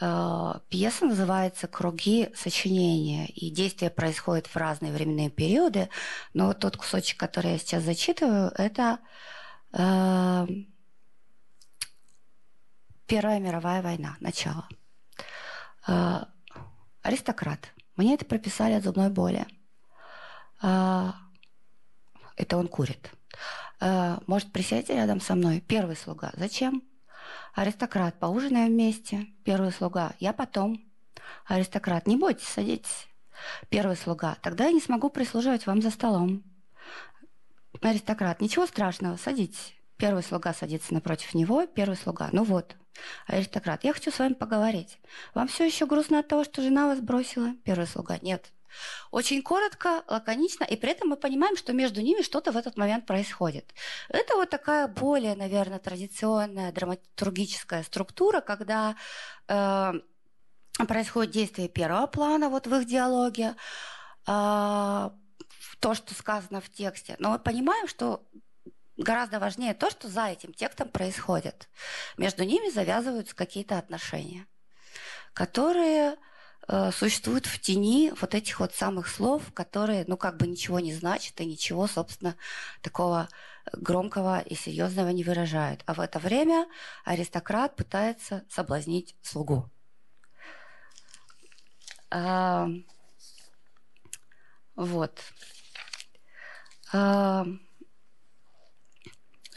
[0.00, 5.88] Э, пьеса называется «Круги сочинения», и действие происходит в разные временные периоды,
[6.34, 8.98] но вот тот кусочек, который я сейчас зачитываю, это
[9.72, 10.46] э,
[13.08, 14.68] Первая мировая война, начало.
[17.02, 17.72] Аристократ.
[17.96, 19.46] Мне это прописали от зубной боли.
[20.62, 21.12] Э,
[22.36, 23.10] это он курит.
[23.80, 25.60] Э, может, присядьте рядом со мной?
[25.60, 26.32] Первый слуга.
[26.36, 26.82] Зачем?
[27.54, 28.18] Аристократ.
[28.18, 29.26] Поужинаем вместе.
[29.44, 30.14] Первый слуга.
[30.20, 30.80] Я потом.
[31.46, 32.06] Аристократ.
[32.06, 33.08] Не бойтесь, садитесь.
[33.68, 34.36] Первый слуга.
[34.42, 36.42] Тогда я не смогу прислуживать вам за столом.
[37.80, 38.40] Аристократ.
[38.40, 39.74] Ничего страшного, садитесь.
[39.96, 42.28] Первый слуга садится напротив него, первый слуга.
[42.32, 42.76] Ну вот,
[43.26, 44.98] аристократ, я хочу с вами поговорить.
[45.34, 47.54] Вам все еще грустно от того, что жена вас бросила?
[47.64, 48.18] Первый слуга.
[48.22, 48.52] Нет.
[49.10, 53.06] Очень коротко, лаконично, и при этом мы понимаем, что между ними что-то в этот момент
[53.06, 53.72] происходит.
[54.08, 58.96] Это вот такая более, наверное, традиционная драматургическая структура, когда
[59.48, 59.92] э,
[60.86, 63.54] происходит действие первого плана вот в их диалоге,
[64.26, 65.10] э,
[65.80, 67.16] то, что сказано в тексте.
[67.18, 68.22] Но мы понимаем, что
[68.98, 71.68] гораздо важнее то, что за этим текстом происходит.
[72.16, 74.46] Между ними завязываются какие-то отношения,
[75.32, 76.16] которые
[76.66, 80.92] э, существуют в тени вот этих вот самых слов, которые, ну, как бы ничего не
[80.92, 82.36] значат и ничего, собственно,
[82.82, 83.28] такого
[83.72, 85.82] громкого и серьезного не выражают.
[85.86, 86.66] А в это время
[87.04, 89.70] аристократ пытается соблазнить слугу.
[92.10, 92.68] А,
[94.74, 95.20] вот.
[96.92, 97.44] А,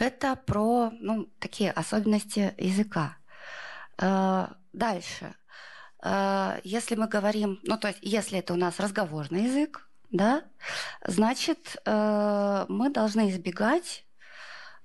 [0.02, 3.18] это про ну, такие особенности языка.
[3.98, 5.36] Э, дальше.
[6.04, 10.44] Э, если мы говорим, ну то есть если это у нас разговорный язык, да,
[11.06, 14.06] значит э, мы должны избегать,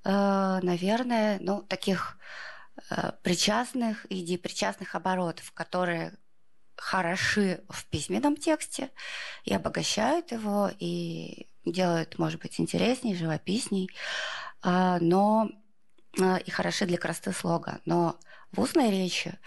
[0.04, 2.16] наверное, ну таких
[3.24, 6.16] причастных и депричастных оборотов, которые
[6.76, 8.90] хороши в письменном тексте
[9.44, 13.90] и обогащают его, и делают, может быть, интересней, живописней.
[14.62, 15.50] А, но
[16.20, 17.80] а, и хороши для красоты слога.
[17.84, 18.18] Но
[18.52, 19.38] в устной речи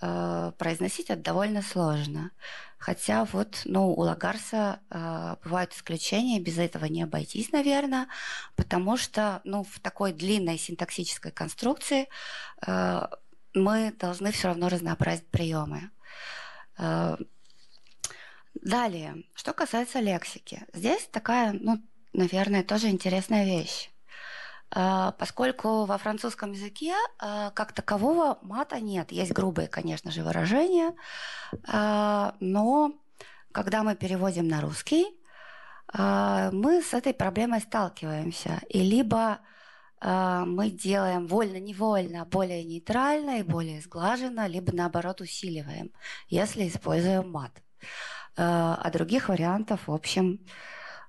[0.00, 2.32] а, произносить это довольно сложно.
[2.82, 8.08] Хотя вот ну, у Лагарса э, бывают исключения, без этого не обойтись, наверное,
[8.56, 12.08] потому что ну, в такой длинной синтаксической конструкции
[12.66, 13.06] э,
[13.54, 15.92] мы должны все равно разнообразить приемы.
[16.76, 17.18] Э,
[18.54, 20.66] далее, что касается лексики.
[20.72, 21.80] Здесь такая, ну,
[22.12, 23.91] наверное, тоже интересная вещь.
[24.74, 29.12] А, поскольку во французском языке а, как такового мата нет.
[29.12, 30.94] Есть грубые, конечно же, выражения,
[31.68, 32.94] а, но
[33.52, 35.06] когда мы переводим на русский,
[35.94, 38.62] мы с этой проблемой сталкиваемся.
[38.70, 39.40] И либо
[40.00, 45.90] мы делаем вольно-невольно более нейтрально и более сглаженно, либо наоборот усиливаем,
[46.28, 47.62] если используем мат.
[48.38, 50.40] А других вариантов, в общем,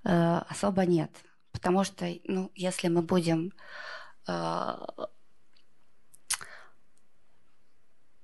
[0.03, 1.11] особо нет.
[1.53, 3.53] Потому что, ну, если мы будем
[4.27, 4.75] э,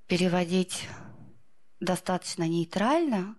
[0.07, 0.89] переводить
[1.80, 3.36] достаточно нейтрально,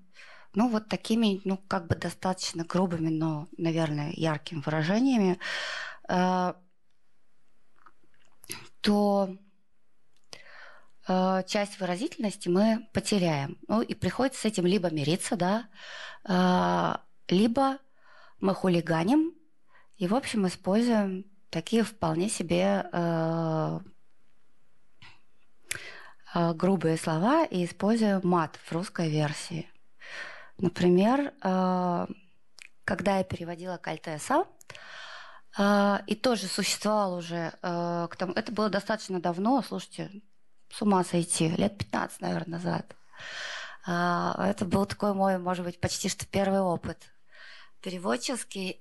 [0.54, 5.38] ну, вот такими, ну, как бы достаточно грубыми, но, наверное, яркими выражениями,
[6.08, 6.54] э,
[8.80, 9.36] то
[11.08, 13.58] э, часть выразительности мы потеряем.
[13.68, 15.68] Ну, и приходится с этим либо мириться, да,
[16.24, 16.96] э,
[17.28, 17.78] либо
[18.40, 19.34] мы хулиганим
[20.00, 23.80] и, в общем, используем такие вполне себе э,
[26.34, 29.70] э, грубые слова и используем мат в русской версии.
[30.56, 32.06] Например, э,
[32.84, 34.46] когда я переводила Кальтеса,
[35.58, 40.10] э, и тоже существовал уже, э, к тому, это было достаточно давно, слушайте,
[40.70, 42.96] с ума сойти, лет 15, наверное, назад.
[43.82, 46.98] Это был такой мой, может быть, почти что первый опыт
[47.80, 48.80] переводческий.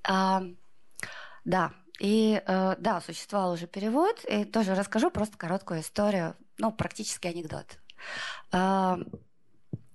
[1.46, 7.80] Да, и да, существовал уже перевод, и тоже расскажу просто короткую историю, ну, практически анекдот.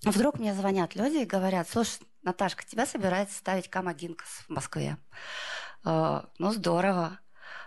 [0.05, 4.97] Вдруг мне звонят люди и говорят, слушай, Наташка, тебя собирается ставить Камагинкас в Москве.
[5.85, 7.21] Э, ну, здорово.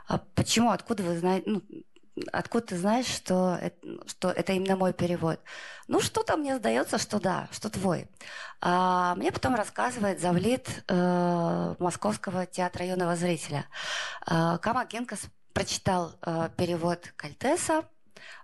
[0.07, 0.71] А почему?
[0.71, 1.49] Откуда вы знаете?
[1.49, 1.61] Ну,
[2.31, 5.39] откуда ты знаешь, что это, что это именно мой перевод?
[5.87, 8.07] Ну, что-то мне сдается, что да, что твой.
[8.61, 13.65] А мне потом рассказывает завлит э, Московского театра юного зрителя.
[14.29, 17.83] Э, Кама Генкас прочитал э, перевод Кальтеса,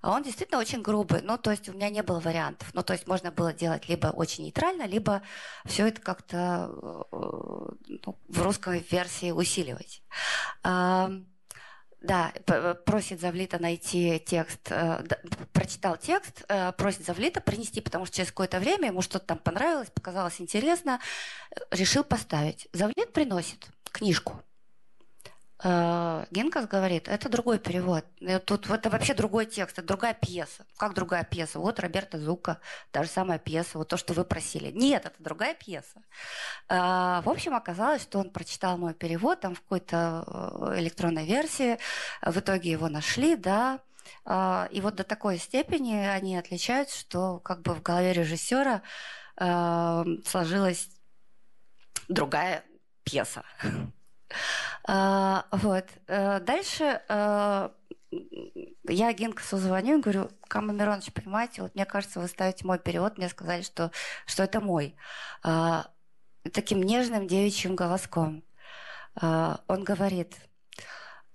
[0.02, 1.22] а он действительно очень грубый.
[1.22, 2.70] Ну, то есть у меня не было вариантов.
[2.74, 5.22] Ну, то есть можно было делать либо очень нейтрально, либо
[5.66, 6.70] все это как-то
[7.12, 10.04] э, ну, в русской версии усиливать.
[12.04, 12.34] Да,
[12.86, 15.04] просит Завлита найти текст, э,
[15.54, 19.89] прочитал текст, э, просит Завлита принести, потому что через какое-то время ему что-то там понравилось,
[19.89, 20.99] показалось интересно,
[21.72, 22.68] решил поставить.
[22.74, 24.43] Завлит приносит книжку.
[25.64, 28.05] Э, Генкас говорит, это другой перевод.
[28.20, 30.66] Э, тут это вообще другой текст, это другая пьеса.
[30.78, 31.59] Как другая пьеса?
[31.59, 32.59] Вот Роберта Зука,
[32.91, 34.72] та же самая пьеса, вот то, что вы просили.
[34.72, 36.01] Нет, это другая пьеса.
[36.68, 41.78] Э, в общем, оказалось, что он прочитал мой перевод там в какой-то электронной версии.
[42.22, 43.80] В итоге его нашли, да.
[44.26, 48.82] И вот до такой степени они отличаются, что как бы в голове режиссера
[49.38, 50.89] сложилась
[52.09, 52.64] другая
[53.03, 53.43] пьеса.
[54.86, 55.86] А, вот.
[56.08, 57.70] Э, дальше э,
[58.90, 63.18] я Генкасу звоню и говорю, Кама Миронович, понимаете, вот мне кажется, вы ставите мой перевод,
[63.18, 63.92] мне сказали, что,
[64.26, 64.96] что это мой.
[65.42, 65.88] А,
[66.52, 68.44] таким нежным девичьим голоском.
[69.16, 70.36] А, он говорит,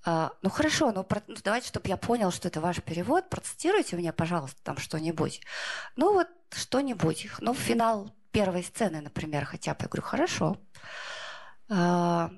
[0.07, 4.11] ну хорошо, ну, про, ну давайте, чтобы я понял, что это ваш перевод, процитируйте мне,
[4.11, 5.42] пожалуйста, там что-нибудь.
[5.96, 7.28] Ну вот что-нибудь.
[7.40, 9.80] Ну, финал первой сцены, например, хотя бы.
[9.82, 10.57] Я говорю, хорошо.
[11.68, 12.30] А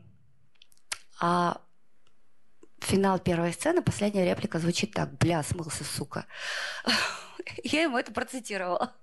[2.81, 5.13] финал первой сцены, последняя реплика звучит так.
[5.19, 6.27] Бля, смылся, сука.
[7.65, 8.95] Я ему это процитировала.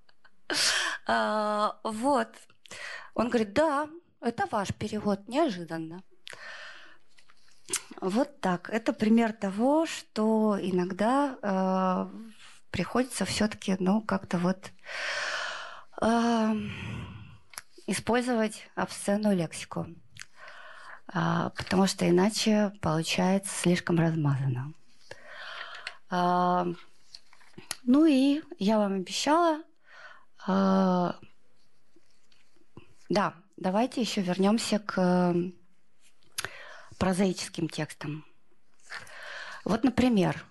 [1.06, 2.30] А, вот.
[3.14, 3.88] Он говорит, да,
[4.22, 6.04] это ваш перевод, неожиданно.
[8.02, 8.70] Вот так.
[8.70, 12.10] Это пример того, что иногда э,
[12.72, 14.72] приходится все-таки, ну, как-то вот
[16.02, 16.54] э,
[17.88, 19.88] использовать обсценную лексику.
[21.14, 24.74] А, потому что иначе получается слишком размазано.
[26.10, 26.68] А,
[27.84, 29.62] ну и я вам обещала,
[30.46, 31.16] а,
[33.10, 35.34] да, давайте еще вернемся к
[36.98, 38.26] прозаическим текстам.
[39.64, 40.46] Вот, например,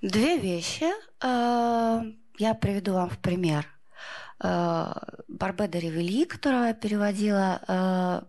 [0.00, 0.86] две вещи
[1.22, 3.79] я приведу вам в пример– Э,
[4.40, 8.22] Барбе де Ревели, которая переводила э,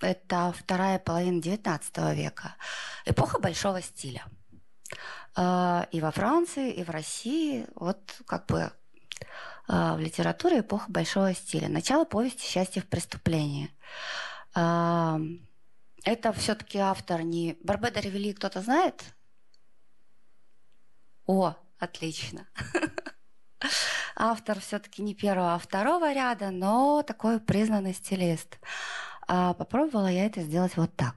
[0.00, 2.56] это вторая половина XIX века,
[3.04, 4.24] эпоха большого стиля.
[5.36, 8.72] Э, и во Франции, и в России, вот как бы
[9.66, 11.70] в литературе эпоха большого стиля.
[11.70, 13.70] Начало повести «Счастье в преступлении».
[14.52, 17.56] Это все-таки автор не...
[17.62, 19.02] Барбе де Ревели кто-то знает?
[21.26, 22.46] О, отлично.
[24.16, 28.58] Автор все-таки не первого, а второго ряда, но такой признанный стилист.
[29.26, 31.14] А попробовала я это сделать вот так.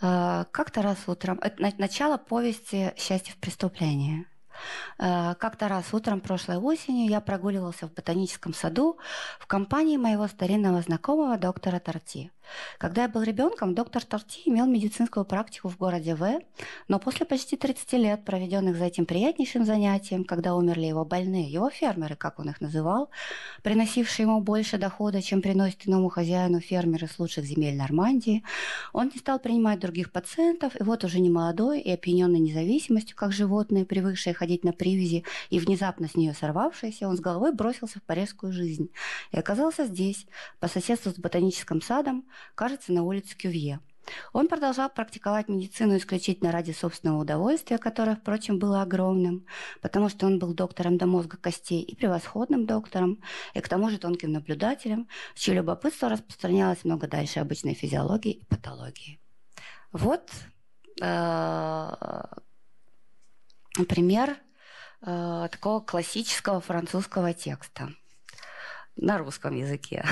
[0.00, 4.26] А, как-то раз утром, это начало повести «Счастье в преступлении».
[4.98, 8.98] Э, как-то раз утром прошлой осенью я прогуливался в ботаническом саду
[9.38, 12.30] в компании моего старинного знакомого доктора Торти.
[12.78, 16.40] Когда я был ребенком, доктор Торти имел медицинскую практику в городе В,
[16.88, 21.70] но после почти 30 лет, проведенных за этим приятнейшим занятием, когда умерли его больные, его
[21.70, 23.10] фермеры, как он их называл,
[23.62, 28.44] приносившие ему больше дохода, чем приносит иному хозяину фермеры с лучших земель Нормандии,
[28.92, 33.32] он не стал принимать других пациентов, и вот уже не молодой и опьяненный независимостью, как
[33.32, 38.02] животные, привыкшие ходить на привязи и внезапно с нее сорвавшиеся, он с головой бросился в
[38.02, 38.90] парижскую жизнь
[39.32, 40.26] и оказался здесь,
[40.60, 42.24] по соседству с ботаническим садом,
[42.54, 43.80] кажется, на улице Кювье.
[44.32, 49.46] Он продолжал практиковать медицину исключительно ради собственного удовольствия, которое, впрочем, было огромным,
[49.80, 53.20] потому что он был доктором до мозга костей и превосходным доктором,
[53.54, 59.20] и к тому же тонким наблюдателем, чье любопытство распространялось много дальше обычной физиологии и патологии.
[59.92, 60.30] Вот
[61.00, 61.92] э,
[63.88, 64.36] пример
[65.02, 67.90] э, такого классического французского текста
[68.96, 70.04] на русском языке.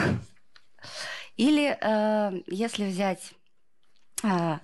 [1.37, 3.34] Или э, если взять
[4.22, 4.59] э,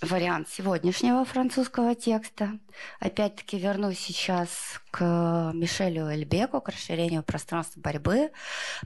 [0.00, 2.58] вариант сегодняшнего французского текста,
[2.98, 8.32] опять-таки вернусь сейчас к Мишелю Эльбеку, к расширению пространства борьбы.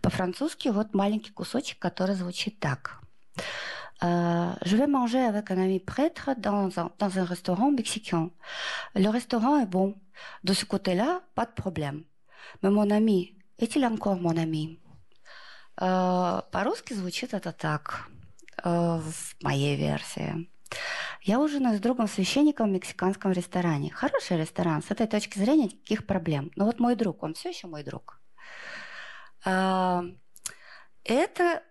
[0.02, 3.00] По-французски вот маленький кусочек, который звучит так.
[4.02, 8.30] je vais manger avec un ami prêtre dans un, dans un restaurant mexicain.
[8.94, 9.94] Le restaurant est bon.
[10.42, 12.04] De ce côté-là, pas de problème.
[12.62, 14.85] Mais mon ami, est-il encore mon ami Э,
[15.76, 18.08] по-русски звучит это так,
[18.64, 20.48] э, в моей версии.
[21.22, 23.92] Я ужинаю с другом священником в мексиканском ресторане.
[23.92, 26.50] Хороший ресторан, с этой точки зрения никаких проблем.
[26.56, 28.20] Но вот мой друг, он все еще мой друг.
[29.44, 30.02] Э,
[31.04, 31.62] это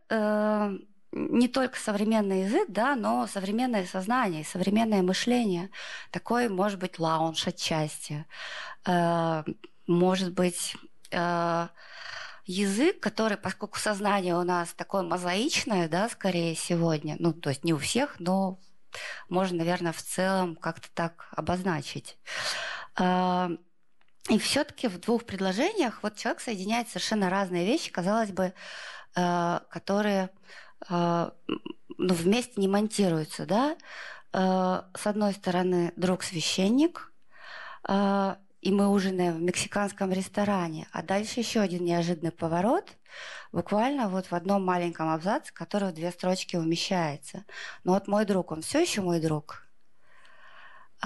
[1.12, 5.70] не только современный язык, да, но современное сознание, современное мышление.
[6.12, 8.26] Такой, может быть, лаунж отчасти.
[9.88, 10.76] Может быть,
[12.46, 17.74] язык, который, поскольку сознание у нас такое мозаичное, да, скорее сегодня, ну, то есть не
[17.74, 18.60] у всех, но
[19.30, 22.18] можно, наверное, в целом как-то так обозначить.
[22.96, 23.52] А,
[24.30, 28.54] и все-таки в двух предложениях вот человек соединяет совершенно разные вещи, казалось бы,
[29.16, 30.30] а, которые
[30.88, 31.34] а,
[31.98, 33.76] ну, вместе не монтируются, да.
[34.34, 37.14] С одной стороны, друг священник,
[38.66, 40.88] и мы ужинаем в мексиканском ресторане.
[40.92, 42.98] А дальше еще один неожиданный поворот,
[43.52, 47.46] буквально вот в одном маленьком абзаце, который в две строчки умещается.
[47.84, 49.65] Но вот мой друг, он все еще мой друг.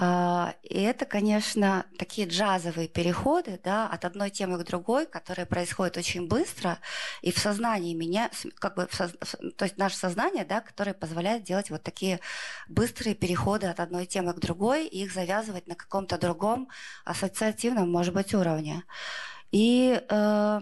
[0.02, 5.98] А, и это, конечно, такие джазовые переходы да, от одной темы к другой, которые происходят
[5.98, 6.78] очень быстро,
[7.20, 9.12] и в сознании меня, как бы, соз...
[9.56, 12.20] то есть наше сознание, да, которое позволяет делать вот такие
[12.66, 16.70] быстрые переходы от одной темы к другой, и их завязывать на каком-то другом
[17.04, 18.84] ассоциативном, может быть, уровне.
[19.52, 20.60] И э,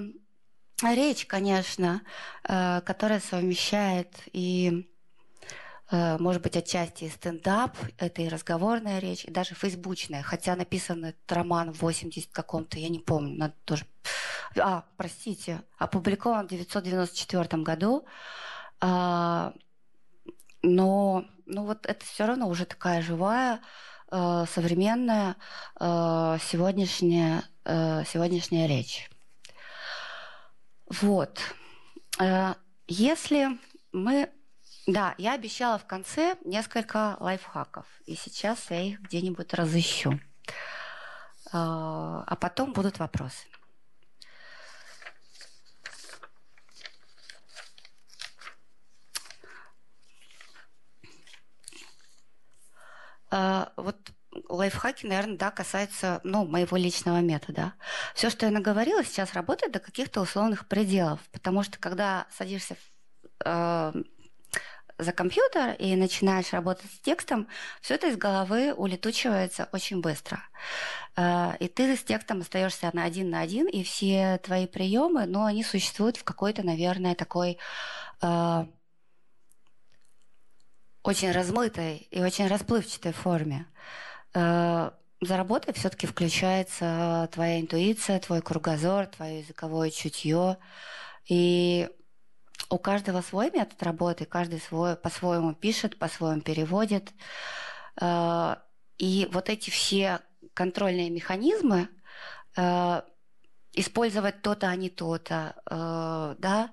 [0.82, 2.03] речь, конечно,
[2.43, 4.91] э, которая совмещает и
[5.91, 11.72] может быть, отчасти стендап, это и разговорная речь, и даже фейсбучная, хотя написан этот роман
[11.72, 13.86] в 80 каком-то, я не помню, надо тоже...
[14.59, 18.05] А, простите, опубликован в 1994 году,
[18.80, 19.55] а,
[20.62, 23.61] но ну вот это все равно уже такая живая,
[24.11, 25.36] э, современная
[25.80, 29.11] э, сегодняшняя, сегодняшняя речь.
[30.86, 31.39] Вот.
[32.86, 33.59] Если
[33.93, 34.30] мы
[34.89, 40.18] да, я обещала в конце несколько лайфхаков, и сейчас я их где-нибудь разыщу.
[41.53, 43.47] А, а потом будут вопросы.
[53.30, 53.97] А, вот
[54.49, 57.74] лайфхаки, наверное, да, касаются, ну, моего личного метода.
[58.14, 62.76] Все, что я наговорила, сейчас работает до каких-то условных пределов, потому что когда садишься
[63.45, 63.93] в,
[64.99, 67.46] за компьютер и начинаешь работать с текстом,
[67.80, 70.42] все это из головы улетучивается очень быстро.
[71.16, 75.40] Э, и ты с текстом остаешься на один на один, и все твои приемы, но
[75.40, 77.59] ну, они существуют в какой-то, наверное, такой
[78.22, 78.66] э,
[81.03, 83.66] очень размытой и очень расплывчатой форме.
[84.34, 84.90] Э,
[85.20, 90.59] за работой все-таки включается твоя интуиция, твой кругозор, твое языковое чутье.
[91.28, 91.88] И
[92.71, 97.13] у каждого свой метод работы, каждый свой по-своему пишет, по-своему переводит.
[98.01, 98.57] Э,
[98.99, 100.21] и вот эти все
[100.55, 101.89] контрольные механизмы,
[102.57, 103.03] э,
[103.73, 106.71] использовать то-то, а не то-то, э, да,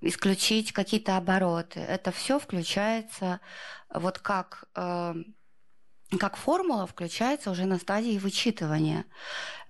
[0.00, 3.38] исключить какие-то обороты, это все включается
[3.88, 9.04] вот как как формула включается уже на стадии вычитывания.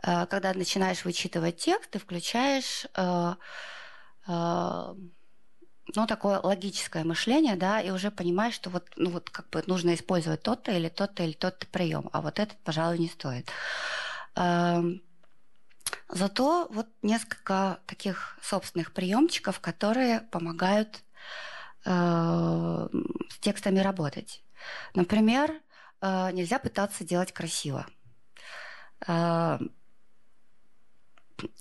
[0.00, 2.86] Когда начинаешь вычитывать текст, ты включаешь
[4.26, 9.94] ну, такое логическое мышление, да, и уже понимаешь, что вот, ну, вот как бы нужно
[9.94, 13.48] использовать тот-то или тот-то или тот-то прием, а вот этот, пожалуй, не стоит.
[14.34, 15.02] Эм,
[16.08, 21.02] зато вот несколько таких собственных приемчиков, которые помогают
[21.84, 24.42] с текстами работать.
[24.94, 25.52] Например,
[26.02, 27.86] нельзя пытаться делать красиво.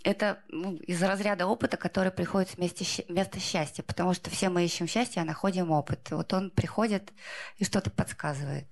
[0.04, 4.88] Это ну, из разряда опыта, который приходит вместе, вместо счастья, потому что все мы ищем
[4.88, 6.12] счастье, а находим опыт.
[6.12, 7.12] Вот он приходит
[7.58, 8.68] и что-то подсказывает.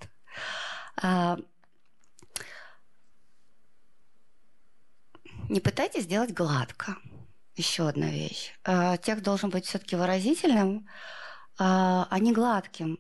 [1.01, 1.38] Э,
[5.49, 6.97] не пытайтесь сделать гладко.
[7.56, 8.51] Еще одна вещь.
[9.04, 10.88] Текст должен быть все-таки выразительным,
[11.60, 12.97] а не гладким.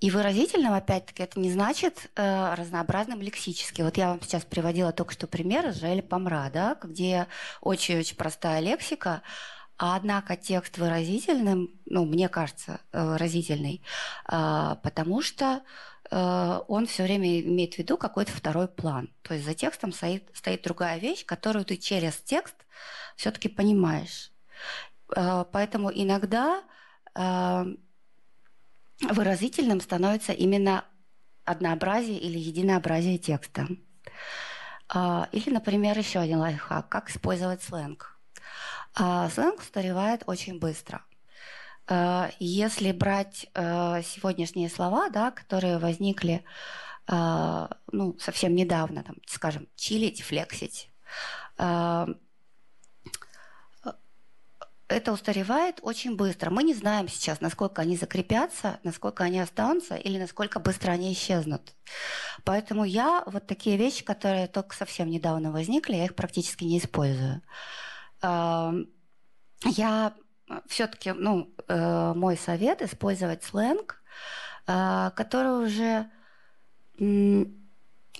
[0.00, 3.82] И выразительным, опять-таки, это не значит э, разнообразным лексически.
[3.82, 7.26] Вот я вам сейчас приводила только что пример из Жели Помра, да, где
[7.60, 9.22] очень-очень простая лексика,
[9.76, 13.82] а однако текст выразительным, ну, мне кажется, э, выразительный,
[14.30, 15.62] э, потому что
[16.10, 19.12] э, он все время имеет в виду какой-то второй план.
[19.22, 22.54] То есть за текстом стоит, стоит другая вещь, которую ты через текст
[23.16, 24.30] все-таки понимаешь.
[25.16, 26.62] Э, поэтому иногда
[27.16, 27.64] э,
[29.00, 30.84] выразительным становится именно
[31.44, 33.66] однообразие или единообразие текста.
[34.88, 38.18] А, или, например, еще один лайфхак, как использовать сленг.
[38.94, 41.04] А, сленг устаревает очень быстро.
[41.86, 46.44] А, если брать сегодняшние слова, да, которые возникли
[47.10, 50.90] ну, совсем недавно, там, скажем, чилить, флексить,
[54.88, 56.50] это устаревает очень быстро.
[56.50, 61.74] Мы не знаем сейчас, насколько они закрепятся, насколько они останутся или насколько быстро они исчезнут.
[62.44, 67.42] Поэтому я вот такие вещи, которые только совсем недавно возникли, я их практически не использую.
[68.22, 70.14] Я
[70.66, 74.02] все-таки, ну, э, мой совет использовать сленг,
[74.66, 76.10] э, который уже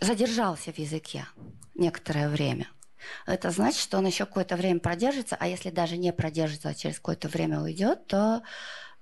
[0.00, 1.26] задержался в языке
[1.74, 2.68] некоторое время–
[3.26, 6.96] это значит, что он еще какое-то время продержится, а если даже не продержится, а через
[6.96, 8.42] какое-то время уйдет, то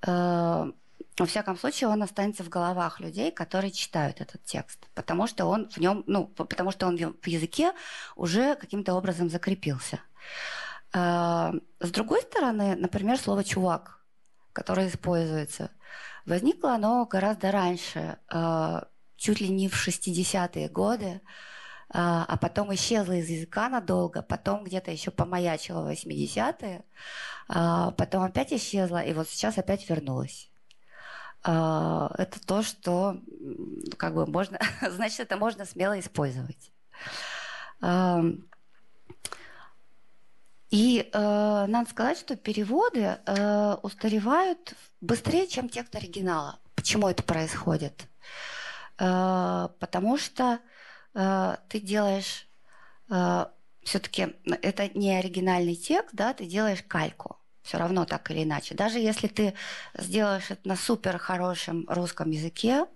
[0.06, 0.72] э,
[1.18, 5.68] во всяком случае он останется в головах людей, которые читают этот текст, потому что он
[5.68, 7.72] в нем, ну, потому что он в языке
[8.16, 10.00] уже каким-то образом закрепился.
[10.92, 14.00] Э, с другой стороны, например, слово чувак,
[14.52, 15.70] которое используется,
[16.26, 18.80] возникло оно гораздо раньше, э,
[19.16, 21.20] чуть ли не в 60-е годы.
[21.88, 26.84] А потом исчезла из языка надолго, потом где-то еще помаячила в 80-е,
[27.48, 30.50] а, потом опять исчезла, и вот сейчас опять вернулась.
[31.44, 33.20] А, это то, что
[33.96, 34.58] как бы можно,
[34.90, 36.72] значит, это можно смело использовать.
[40.70, 46.58] И э, надо сказать, что переводы э, устаревают быстрее, чем текст оригинала.
[46.74, 48.08] Почему это происходит?
[48.98, 50.58] Э, потому что
[51.16, 52.46] ты делаешь
[53.10, 53.46] э,
[53.82, 57.38] все-таки это не оригинальный текст, да, ты делаешь кальку.
[57.62, 58.74] Все равно так или иначе.
[58.74, 59.54] Даже если ты
[59.96, 62.86] сделаешь это на супер хорошем русском языке,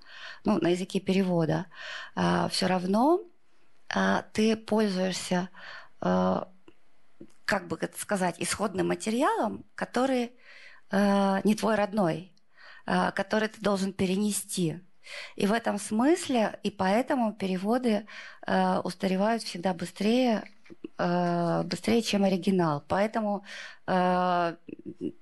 [0.45, 1.67] ну, на языке перевода,
[2.15, 3.23] э, все равно
[4.33, 5.49] ты пользуешься,
[5.99, 10.31] как бы это сказать, исходным материалом, который
[10.93, 12.33] не твой родной,
[12.85, 14.79] который ты должен перенести
[15.37, 18.07] и в этом смысле, и поэтому переводы
[18.47, 20.45] э, устаревают всегда быстрее,
[20.99, 22.83] э, быстрее, чем оригинал.
[22.89, 23.45] Поэтому
[23.87, 24.57] э,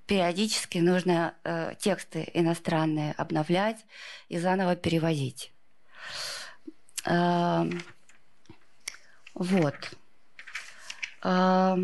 [0.05, 3.85] периодически нужно э, тексты иностранные обновлять
[4.29, 5.51] и заново переводить.
[7.05, 7.69] Э,
[9.33, 9.75] вот.
[11.23, 11.77] Э,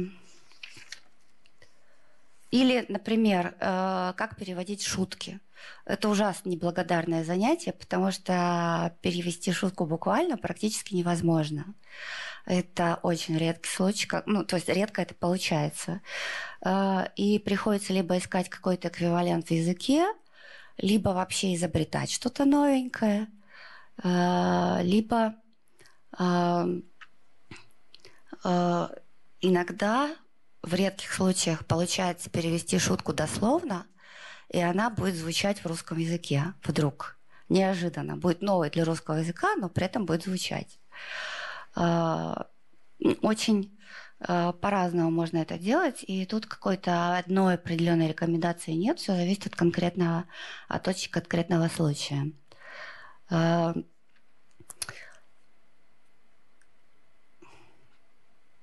[2.52, 5.40] или, например, э, как переводить шутки.
[5.86, 11.76] Это ужасно неблагодарное занятие, потому что перевести шутку буквально практически невозможно.
[12.46, 16.02] Это очень редкий случай, как, ну, то есть редко это получается.
[16.64, 20.06] Э, и приходится либо искать какой-то эквивалент в языке,
[20.78, 23.28] либо вообще изобретать что-то новенькое,
[24.04, 25.36] э, либо
[29.42, 30.16] иногда
[30.62, 33.86] в редких случаях получается перевести шутку дословно,
[34.50, 37.18] и она будет звучать в русском языке вдруг.
[37.50, 38.18] Неожиданно.
[38.18, 40.80] Будет новой для русского языка, но при этом будет звучать.
[41.76, 42.48] А,
[43.22, 43.78] очень
[44.20, 49.56] а, по-разному можно это делать, и тут какой-то одной определенной рекомендации нет, все зависит от
[49.56, 50.26] конкретного,
[50.68, 52.32] от очень конкретного случая.
[53.30, 53.76] А,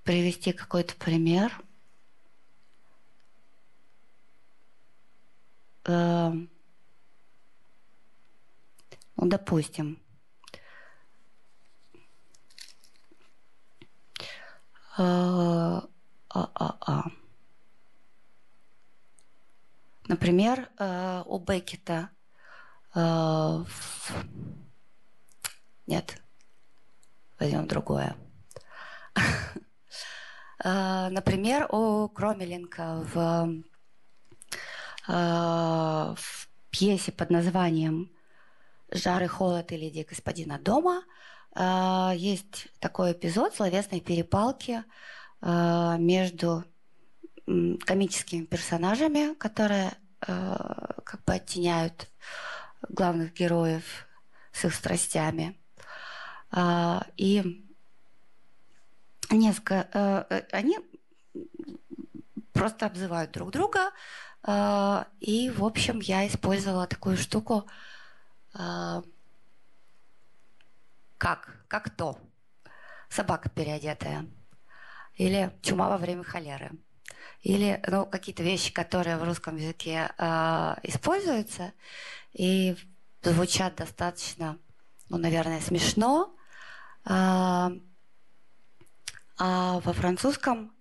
[0.02, 1.52] привести какой-то пример–
[5.84, 6.50] Эм,
[9.16, 10.00] ну, допустим,
[14.96, 15.88] а,
[16.28, 17.04] а, а.
[20.08, 22.10] Например, э, у Беккета
[22.94, 23.64] э,
[25.86, 26.22] нет,
[27.38, 28.16] возьмем другое.
[30.64, 33.64] Э, например, у Кромеленко в,
[35.06, 38.10] в пьесе под названием
[38.90, 41.02] «Жар и холод или леди господина дома»
[42.14, 44.84] есть такой эпизод словесной перепалки
[45.42, 46.64] между
[47.46, 49.92] комическими персонажами, которые
[50.26, 50.56] э,
[51.04, 52.08] как бы оттеняют
[52.88, 54.06] главных героев
[54.52, 55.58] с их страстями.
[56.52, 57.64] Э, и
[59.30, 59.88] несколько...
[59.92, 60.78] Э, э, они
[62.52, 63.90] просто обзывают друг друга.
[64.46, 67.66] Э, и, в общем, я использовала такую штуку,
[68.54, 69.02] э,
[71.18, 72.18] как, как то.
[73.08, 74.26] Собака переодетая.
[75.16, 76.72] Или чума во время холеры
[77.42, 81.72] или ну, какие-то вещи, которые в русском языке э, используются
[82.32, 82.76] и
[83.22, 84.58] звучат достаточно,
[85.08, 86.34] ну, наверное, смешно.
[87.04, 87.72] А
[89.38, 90.72] во французском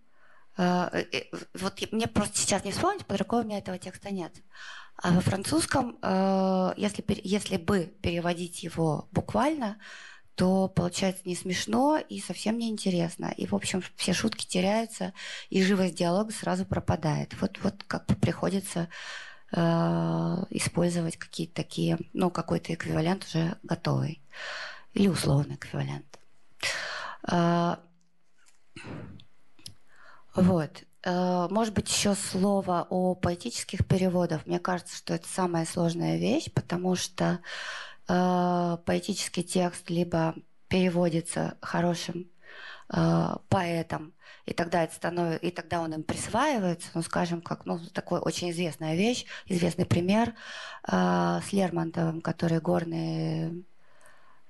[1.54, 4.34] вот мне просто сейчас не вспомнить, под рукой у меня этого текста нет.
[5.02, 9.78] А во французском, э, если, если бы переводить его буквально,
[10.36, 13.34] то получается не смешно и совсем не интересно.
[13.36, 15.14] И, в общем, все шутки теряются,
[15.50, 17.34] и живость диалога сразу пропадает.
[17.42, 18.90] Вот, вот как бы приходится
[19.52, 19.58] э,
[20.52, 24.22] использовать какие-то такие, ну, какой-то эквивалент уже готовый.
[24.94, 26.20] Или условный эквивалент.
[27.28, 27.78] Э,
[30.36, 30.84] вот.
[31.04, 34.46] Э, может быть, еще слово о поэтических переводах.
[34.46, 37.40] Мне кажется, что это самая сложная вещь, потому что
[38.08, 40.36] э, поэтический текст либо
[40.68, 42.30] переводится хорошим
[42.94, 44.14] э, поэтом,
[44.46, 48.52] и тогда это становится, и тогда он им присваивается, ну, скажем, как, ну, такой очень
[48.52, 50.34] известная вещь, известный пример
[50.88, 53.64] э, с Лермонтовым, который «Горные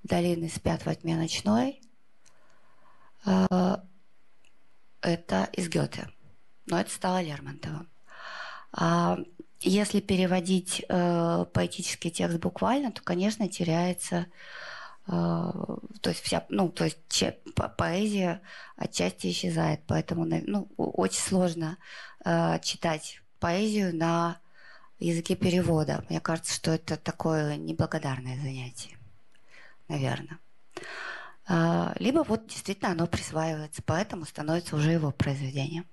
[0.04, 1.82] долины спят во тьме ночной».
[3.26, 3.78] Э,
[5.02, 6.10] это из Гёте,
[6.66, 7.90] но это стало Лермонтовым.
[8.74, 9.18] А
[9.60, 14.28] если переводить э, поэтический текст буквально, то, конечно, теряется
[15.08, 18.42] э, то есть вся, ну, то есть че, по поэзия
[18.76, 21.78] отчасти исчезает, поэтому ну, очень сложно
[22.26, 24.40] э, читать поэзию на
[25.00, 26.04] языке перевода.
[26.10, 28.98] Мне кажется, что это такое неблагодарное занятие,
[29.88, 30.40] наверное.
[31.52, 35.86] Э, либо вот действительно оно присваивается, поэтому становится уже его произведением.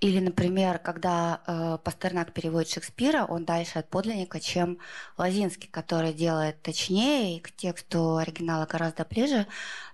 [0.00, 4.78] Или, например, когда э, Пастернак переводит Шекспира, он дальше от подлинника, чем
[5.18, 9.46] Лазинский, который делает точнее и к тексту оригинала гораздо ближе,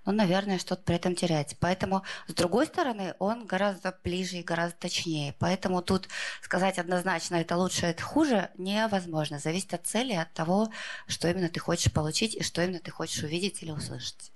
[0.04, 1.56] но, наверное, что-то при этом теряется.
[1.58, 5.34] Поэтому, с другой стороны, он гораздо ближе и гораздо точнее.
[5.40, 6.08] Поэтому тут
[6.40, 9.40] сказать однозначно, это лучше, это хуже, невозможно.
[9.40, 10.70] Зависит от цели, от того,
[11.08, 14.30] что именно ты хочешь получить и что именно ты хочешь увидеть или услышать.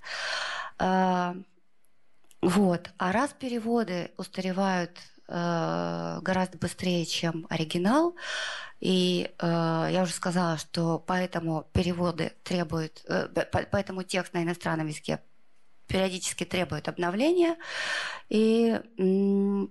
[0.80, 1.34] Э,
[2.42, 2.90] вот.
[2.96, 4.98] А раз переводы устаревают
[5.30, 8.16] гораздо быстрее, чем оригинал.
[8.80, 13.28] И э, я уже сказала, что поэтому переводы требуют, э,
[13.70, 15.20] поэтому текст на иностранном языке
[15.86, 17.56] периодически требует обновления.
[18.30, 19.66] И э,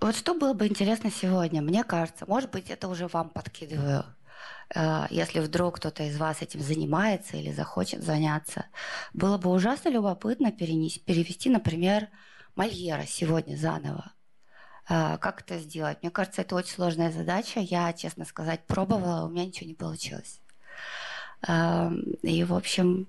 [0.00, 4.04] вот что было бы интересно сегодня, мне кажется, может быть, это уже вам подкидываю,
[4.74, 8.66] э, если вдруг кто-то из вас этим занимается или захочет заняться,
[9.14, 12.08] было бы ужасно любопытно перенести, перевести, например,
[12.56, 14.12] Мольера сегодня заново.
[14.88, 15.98] А, как это сделать?
[16.02, 17.60] Мне кажется, это очень сложная задача.
[17.60, 20.40] Я, честно сказать, пробовала, у меня ничего не получилось.
[21.46, 23.06] И, в общем,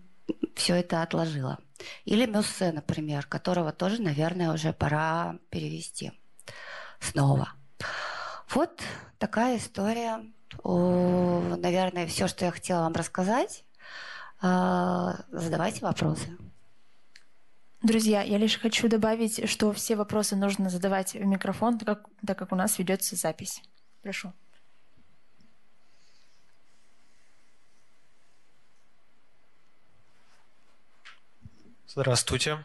[0.56, 1.60] все это отложила.
[2.04, 6.12] Или Мюссе, например, которого тоже, наверное, уже пора перевести
[7.00, 7.54] снова.
[8.50, 8.82] Вот
[9.18, 10.26] такая история.
[10.64, 13.64] Наверное, все, что я хотела вам рассказать.
[14.42, 16.38] А, задавайте вопросы.
[17.84, 22.38] Друзья, я лишь хочу добавить, что все вопросы нужно задавать в микрофон, так как, так
[22.38, 23.62] как у нас ведется запись.
[24.02, 24.34] Прошу.
[31.86, 32.64] Здравствуйте.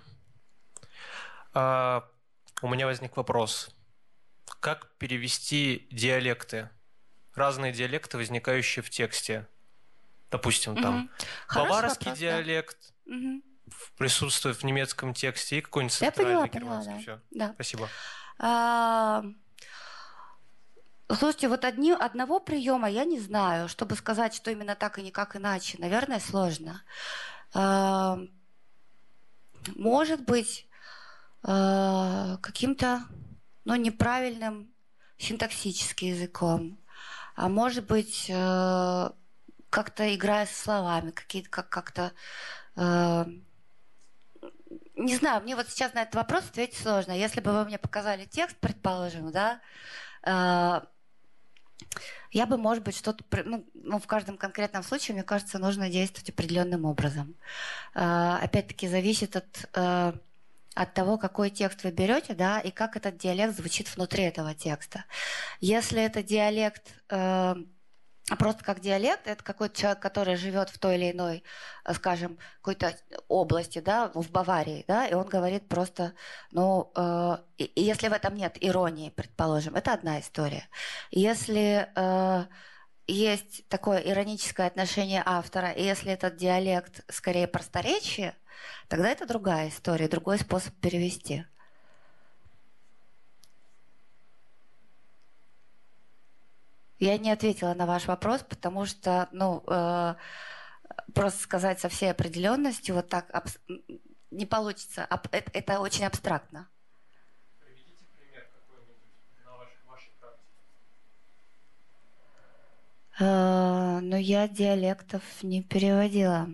[1.52, 2.08] А,
[2.62, 3.74] у меня возник вопрос.
[4.60, 6.70] Как перевести диалекты?
[7.34, 9.46] Разные диалекты, возникающие в тексте.
[10.30, 11.10] Допустим, там.
[11.46, 12.42] Хороший баварский вопрос, да.
[12.42, 13.42] диалект Мгм.
[13.96, 16.98] Присутствует в немецком тексте и какой-нибудь Я поняла, центральный поняла, да.
[16.98, 17.20] Все.
[17.30, 17.52] Да.
[17.54, 17.88] Спасибо.
[18.38, 19.24] А,
[21.08, 25.36] Слушайте, вот одни, одного приема я не знаю, чтобы сказать, что именно так и никак
[25.36, 25.76] иначе.
[25.78, 26.82] Наверное, сложно.
[27.52, 28.18] А,
[29.74, 30.66] Может быть,
[31.42, 33.02] а, каким-то
[33.64, 34.72] ну, неправильным
[35.18, 36.78] синтаксическим языком,
[37.34, 39.10] а может быть, э,
[39.70, 42.12] как-то играя со словами, какие-то как как-то
[42.76, 43.24] э,
[45.04, 47.12] не знаю, мне вот сейчас на этот вопрос ответить сложно.
[47.12, 49.60] Если бы вы мне показали текст, предположим, да,
[50.24, 50.80] э,
[52.30, 53.24] я бы, может быть, что-то...
[53.44, 57.34] Ну, ну, в каждом конкретном случае, мне кажется, нужно действовать определенным образом.
[57.94, 60.12] Э, опять-таки, зависит от, э,
[60.74, 65.04] от того, какой текст вы берете, да, и как этот диалект звучит внутри этого текста.
[65.60, 67.56] Если это диалект э,
[68.38, 71.42] просто как диалект, это какой-то человек, который живет в той или иной,
[71.84, 72.96] э, скажем, какой-то
[73.28, 76.14] области, да, в Баварии, да, и он говорит просто,
[76.50, 77.38] ну, э,
[77.76, 80.68] если в этом нет иронии, предположим, это одна история.
[81.10, 82.44] Если э,
[83.06, 88.36] есть такое ироническое отношение автора, и если этот диалект скорее просторечие,
[88.88, 91.44] тогда это другая история, другой способ перевести.
[97.02, 100.14] Я не ответила на ваш вопрос, потому что, ну, э,
[101.12, 103.58] просто сказать со всей определенностью вот так абс-
[104.30, 105.04] не получится.
[105.06, 106.68] Аб- это, это очень абстрактно.
[107.58, 109.02] Приведите пример какой-нибудь
[109.44, 110.46] на вашей практике.
[113.18, 116.50] Э, но я диалектов не переводила.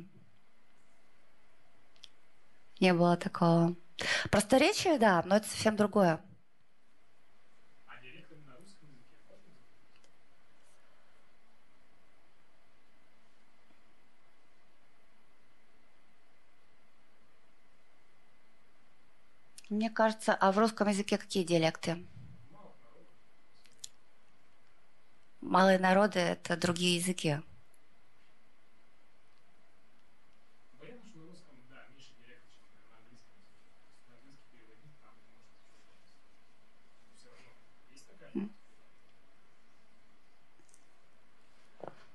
[2.81, 3.77] Не было такого.
[4.31, 6.23] Просторечие, да, но это совсем другое.
[19.71, 22.05] Мне кажется, а в русском языке какие диалекты?
[25.41, 27.41] Малые народы– это другие языки.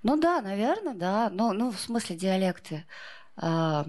[0.03, 1.29] Ну да, наверное, да.
[1.31, 2.85] Ну, ну в смысле диалекты.
[3.37, 3.85] А,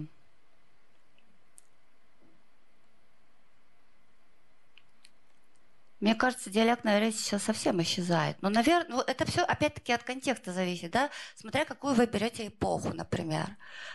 [6.05, 8.39] Мне кажется, диалектная речь сейчас совсем исчезает.
[8.43, 11.09] Но, наверное, ну, это все опять-таки от контекста зависит, да?
[11.35, 13.47] Смотря какую вы берете эпоху, например,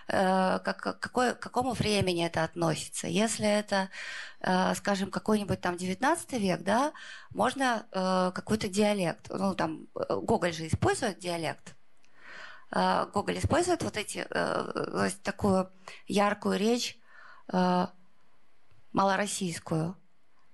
[0.09, 3.07] Э, как, как- какой, к какому времени это относится.
[3.07, 3.91] Если это,
[4.41, 6.93] э, скажем, какой-нибудь там 19 век, да,
[7.31, 9.29] можно э, какой-то диалект.
[9.31, 11.77] Ну, там, э, Гоголь же использует диалект.
[12.73, 15.71] Э, Гоголь использует вот эти, э, такую
[16.09, 16.99] яркую речь,
[17.53, 17.87] э,
[18.93, 19.97] малороссийскую.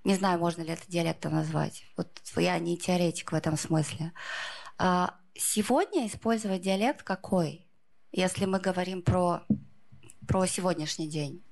[0.07, 1.83] Не знаю, можно ли это диалектом назвать.
[1.97, 4.13] Вот я не теоретик в этом смысле.
[4.79, 7.67] А Сегодня использовать диалект какой,
[8.11, 9.43] если мы говорим про,
[10.27, 11.43] про сегодняшний день?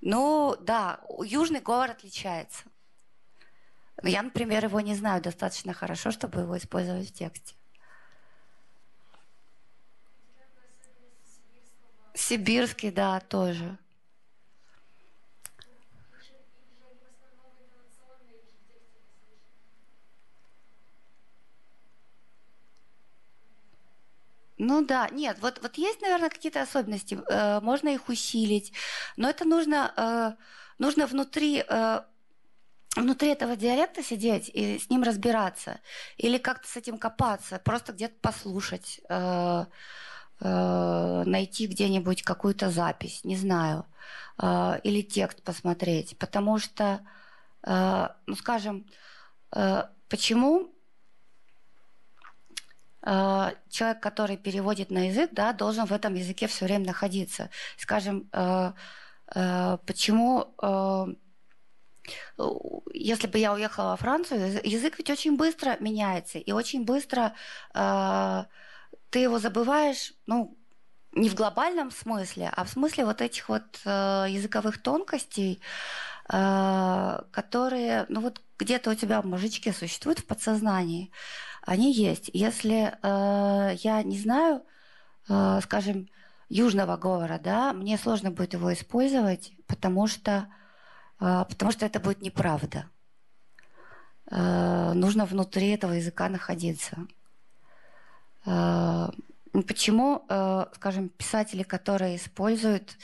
[0.00, 2.64] Ну, да, южный говор отличается.
[4.02, 7.54] Я, например, его не знаю достаточно хорошо, чтобы его использовать в тексте.
[12.14, 13.76] Сибирский, да, тоже.
[24.68, 28.72] Ну да, нет, вот, вот есть, наверное, какие-то особенности, э, можно их усилить,
[29.16, 30.32] но это нужно, э,
[30.78, 32.00] нужно внутри, э,
[32.96, 35.78] внутри этого диалекта сидеть и с ним разбираться,
[36.16, 39.66] или как-то с этим копаться, просто где-то послушать, э,
[40.40, 43.86] э, найти где-нибудь какую-то запись, не знаю,
[44.42, 47.06] э, или текст посмотреть, потому что,
[47.62, 48.84] э, ну скажем,
[49.54, 50.75] э, почему
[53.06, 57.48] э, человек, который переводит на язык, да, должен в этом языке все время находиться.
[57.78, 58.72] Скажем, э,
[59.34, 60.54] э, почему,
[62.92, 67.34] если бы я уехала во Францию, яз- язык ведь очень быстро меняется, и очень быстро
[69.10, 70.56] ты его забываешь, ну,
[71.12, 75.60] не в глобальном смысле, а в смысле вот этих вот языковых тонкостей,
[76.28, 81.10] которые, ну вот где-то у тебя в мужичке существуют в подсознании,
[81.66, 82.30] они есть.
[82.32, 84.62] Если э, я не знаю,
[85.28, 86.08] э, скажем,
[86.48, 90.48] южного говора, да, мне сложно будет его использовать, потому что,
[91.20, 92.88] э, потому что это будет неправда.
[94.30, 97.06] Э, нужно внутри этого языка находиться.
[98.46, 99.08] Э,
[99.66, 102.96] Почему, э, скажем, писатели, которые используют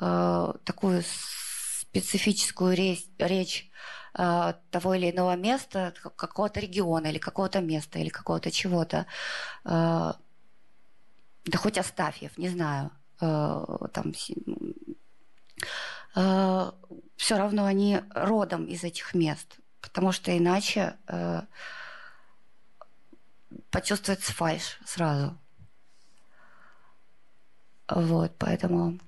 [0.00, 1.02] э, такую
[1.80, 3.68] специфическую речь, речь
[4.12, 9.06] того или иного места, какого-то региона или какого-то места или какого-то чего-то,
[9.64, 10.14] да
[11.56, 14.12] хоть Астафьев, не знаю, там
[17.16, 20.96] все равно они родом из этих мест, потому что иначе
[23.70, 25.36] почувствуется фальш сразу.
[27.88, 28.98] Вот, поэтому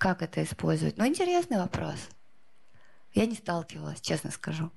[0.00, 0.96] как это использовать?
[0.96, 2.08] Ну, интересный вопрос.
[3.12, 4.70] Я не сталкивалась, честно скажу.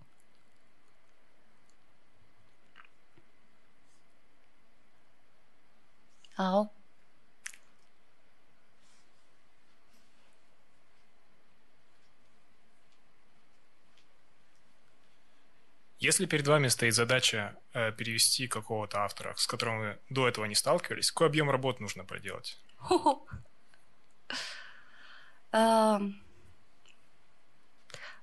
[6.36, 6.70] Ау.
[16.00, 20.56] Если перед вами стоит задача э, перевести какого-то автора, с которым вы до этого не
[20.56, 22.60] сталкивались, какой объем работы нужно проделать?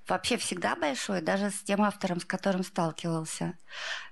[0.07, 3.57] вообще всегда большой, даже с тем автором, с которым сталкивался.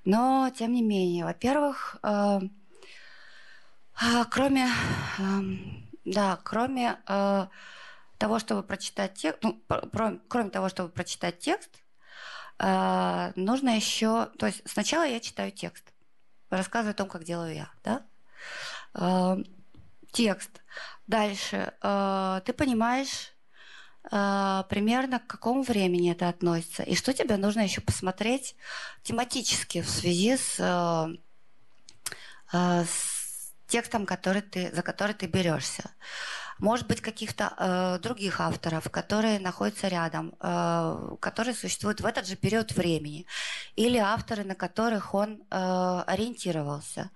[0.05, 2.41] Но, тем не менее, во-первых, а,
[4.31, 4.69] кроме,
[6.05, 7.47] да, кроме э,
[8.17, 9.61] того, чтобы прочитать текст, ну,
[10.29, 11.71] кроме того, чтобы прочитать текст,
[12.61, 15.93] а, нужно еще, то есть сначала я читаю текст,
[16.49, 18.07] рассказываю о том, как делаю я, да?
[20.13, 20.51] Текст.
[21.07, 23.33] Дальше а, ты понимаешь
[24.11, 28.57] примерно к какому времени это относится и что тебе нужно еще посмотреть
[29.03, 30.55] тематически в связи с,
[32.51, 35.91] с текстом, который ты, за который ты берешься
[36.59, 42.37] может быть, каких-то э, других авторов, которые находятся рядом, э, которые существуют в этот же
[42.37, 43.27] период времени,
[43.77, 47.11] или авторы, на которых он э, ориентировался.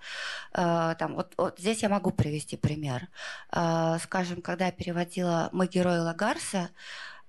[0.53, 3.09] Э, там, вот, вот здесь я могу привести пример.
[3.51, 6.71] Э, скажем, когда я переводила «Мы герои Лагарса»,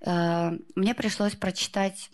[0.01, 2.11] э, мне пришлось прочитать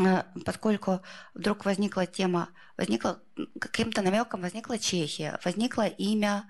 [0.00, 1.00] э, поскольку
[1.34, 3.20] вдруг возникла тема, возникла
[3.60, 6.44] каким-то намеком возникла Чехия, возникло имя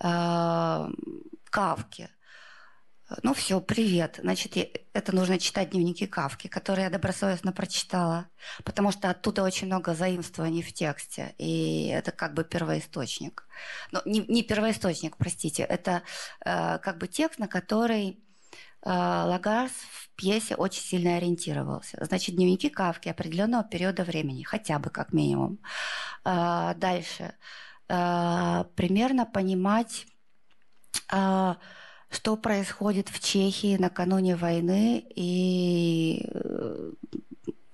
[0.00, 0.88] э,
[1.52, 2.08] Кавки.
[3.22, 4.18] Ну все, привет.
[4.22, 4.56] Значит,
[4.94, 8.30] это нужно читать дневники Кавки, которые я добросовестно прочитала,
[8.64, 13.46] потому что оттуда очень много заимствований в тексте, и это как бы первоисточник.
[13.90, 16.02] Ну, не, не первоисточник, простите, это
[16.40, 22.02] э, как бы текст, на который э, Лагарс в пьесе очень сильно ориентировался.
[22.02, 25.58] Значит, дневники Кавки определенного периода времени, хотя бы как минимум.
[26.24, 27.34] Э, дальше.
[27.90, 30.06] Э, примерно понимать
[31.08, 36.92] что происходит в Чехии накануне войны и э,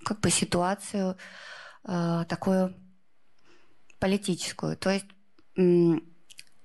[0.05, 1.17] как бы ситуацию
[1.85, 2.75] а, такую
[3.99, 4.77] политическую.
[4.77, 5.07] То есть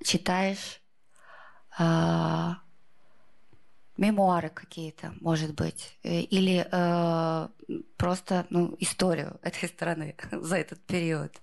[0.03, 0.81] читаешь
[1.77, 2.57] а,
[3.97, 7.47] мемуары какие-то, может быть, э, или э,
[7.97, 11.41] просто ну, историю этой страны за этот период.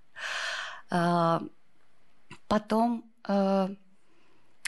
[0.90, 1.40] Э,
[2.48, 3.74] потом э,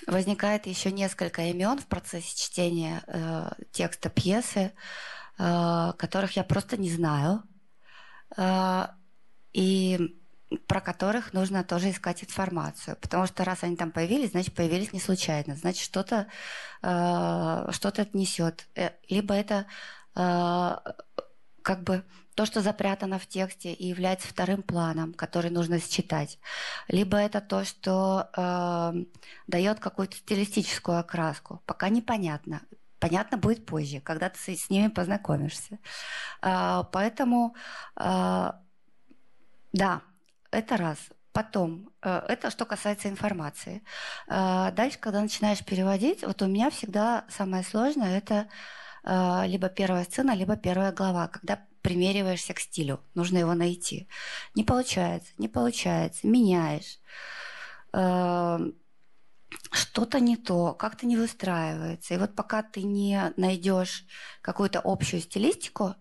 [0.06, 4.72] возникает еще несколько имен в процессе чтения э, текста пьесы,
[5.38, 7.42] э, которых я просто не знаю,
[8.36, 8.86] э,
[9.52, 10.16] и
[10.66, 15.00] про которых нужно тоже искать информацию, потому что раз они там появились, значит появились не
[15.00, 16.26] случайно, значит что-то
[16.82, 19.66] э, что-то несет, э, либо это
[20.14, 20.76] э,
[21.62, 22.04] как бы
[22.34, 26.38] то, что запрятано в тексте и является вторым планом, который нужно считать,
[26.88, 29.04] либо это то, что э,
[29.46, 31.62] дает какую-то стилистическую окраску.
[31.66, 32.62] Пока непонятно.
[32.98, 35.78] Понятно будет позже, когда ты с, ними познакомишься.
[36.40, 37.54] Э, поэтому,
[37.96, 38.52] э,
[39.72, 40.02] да,
[40.50, 40.98] это раз.
[41.32, 43.82] Потом, э, это что касается информации.
[44.28, 48.48] Э, дальше, когда начинаешь переводить, вот у меня всегда самое сложное это
[49.04, 53.00] либо первая сцена, либо первая глава, когда примериваешься к стилю.
[53.14, 54.08] Нужно его найти.
[54.54, 56.26] Не получается, не получается.
[56.26, 57.00] Меняешь.
[57.92, 58.74] Эм,
[59.70, 62.14] что-то не то, как-то не выстраивается.
[62.14, 64.06] И вот пока ты не найдешь
[64.40, 65.94] какую-то общую стилистику,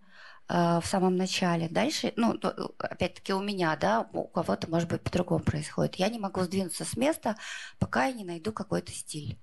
[0.48, 1.68] э, в самом начале.
[1.70, 2.40] Дальше, ну,
[2.80, 5.96] опять-таки у меня, да, у кого-то, может быть, по-другому происходит.
[5.96, 7.38] Я не могу сдвинуться с места,
[7.80, 9.40] пока я не найду какой-то стиль,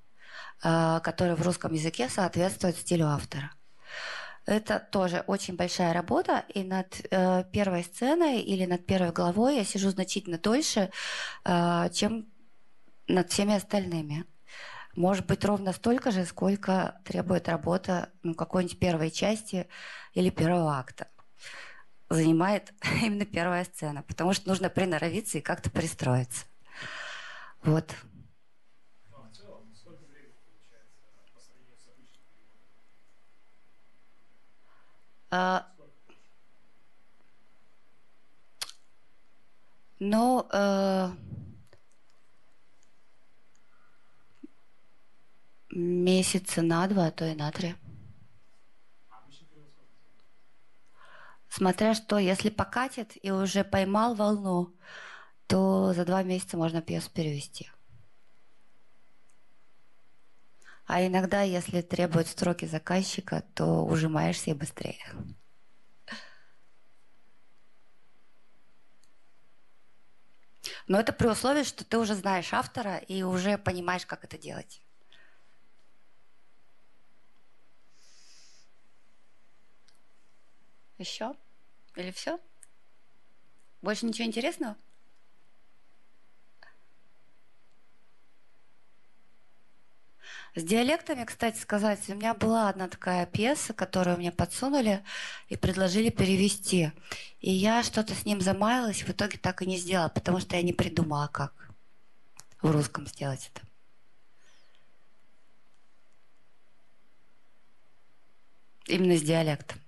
[0.61, 3.53] который в русском языке соответствует стилю автора.
[4.47, 9.65] Это тоже очень большая работа, и над э, первой сценой или над первой главой я
[9.65, 10.91] сижу значительно дольше,
[11.45, 12.27] э, чем
[13.09, 14.25] над всеми остальными.
[14.97, 19.69] Может быть, ровно столько же, сколько требует работа ну, какой-нибудь первой части
[20.15, 21.09] или первого акта.
[22.09, 26.47] занимает именно первая сцена, потому что нужно приноровиться и как-то пристроиться.
[27.63, 27.95] Вот.
[29.11, 30.97] Ну, а в целом, сколько времени получается
[31.35, 32.79] по сравнению с обычным переводом?
[35.31, 36.15] А, Сколько?
[39.99, 41.11] ну, э,
[45.71, 47.75] месяца на два, а то и на три.
[51.49, 54.73] Смотря что, если покатит и уже поймал волну,
[55.47, 57.71] то за два месяца можно пьесу перевести.
[60.89, 65.05] А иногда, если требуют строки заказчика, то ужимаешься и быстрее.
[70.87, 74.81] Но это при условии, что ты уже знаешь автора и уже понимаешь, как это делать.
[80.97, 81.35] Еще?
[81.97, 82.41] Или все?
[83.83, 84.77] Больше ничего интересного?
[90.55, 95.05] С диалектами, кстати сказать, у меня была одна такая пьеса, которую мне подсунули
[95.49, 96.91] и предложили перевести.
[97.41, 100.63] И я что-то с ним замаялась, в итоге так и не сделала, потому что я
[100.63, 101.53] не придумала, как
[102.63, 103.67] в русском сделать это.
[108.87, 109.79] Именно с диалектом.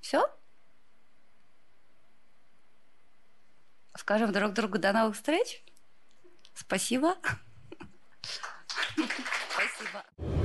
[0.00, 0.28] Все?
[4.02, 5.62] Скажем друг другу до новых встреч.
[6.54, 7.14] Спасибо.
[9.48, 10.41] Спасибо.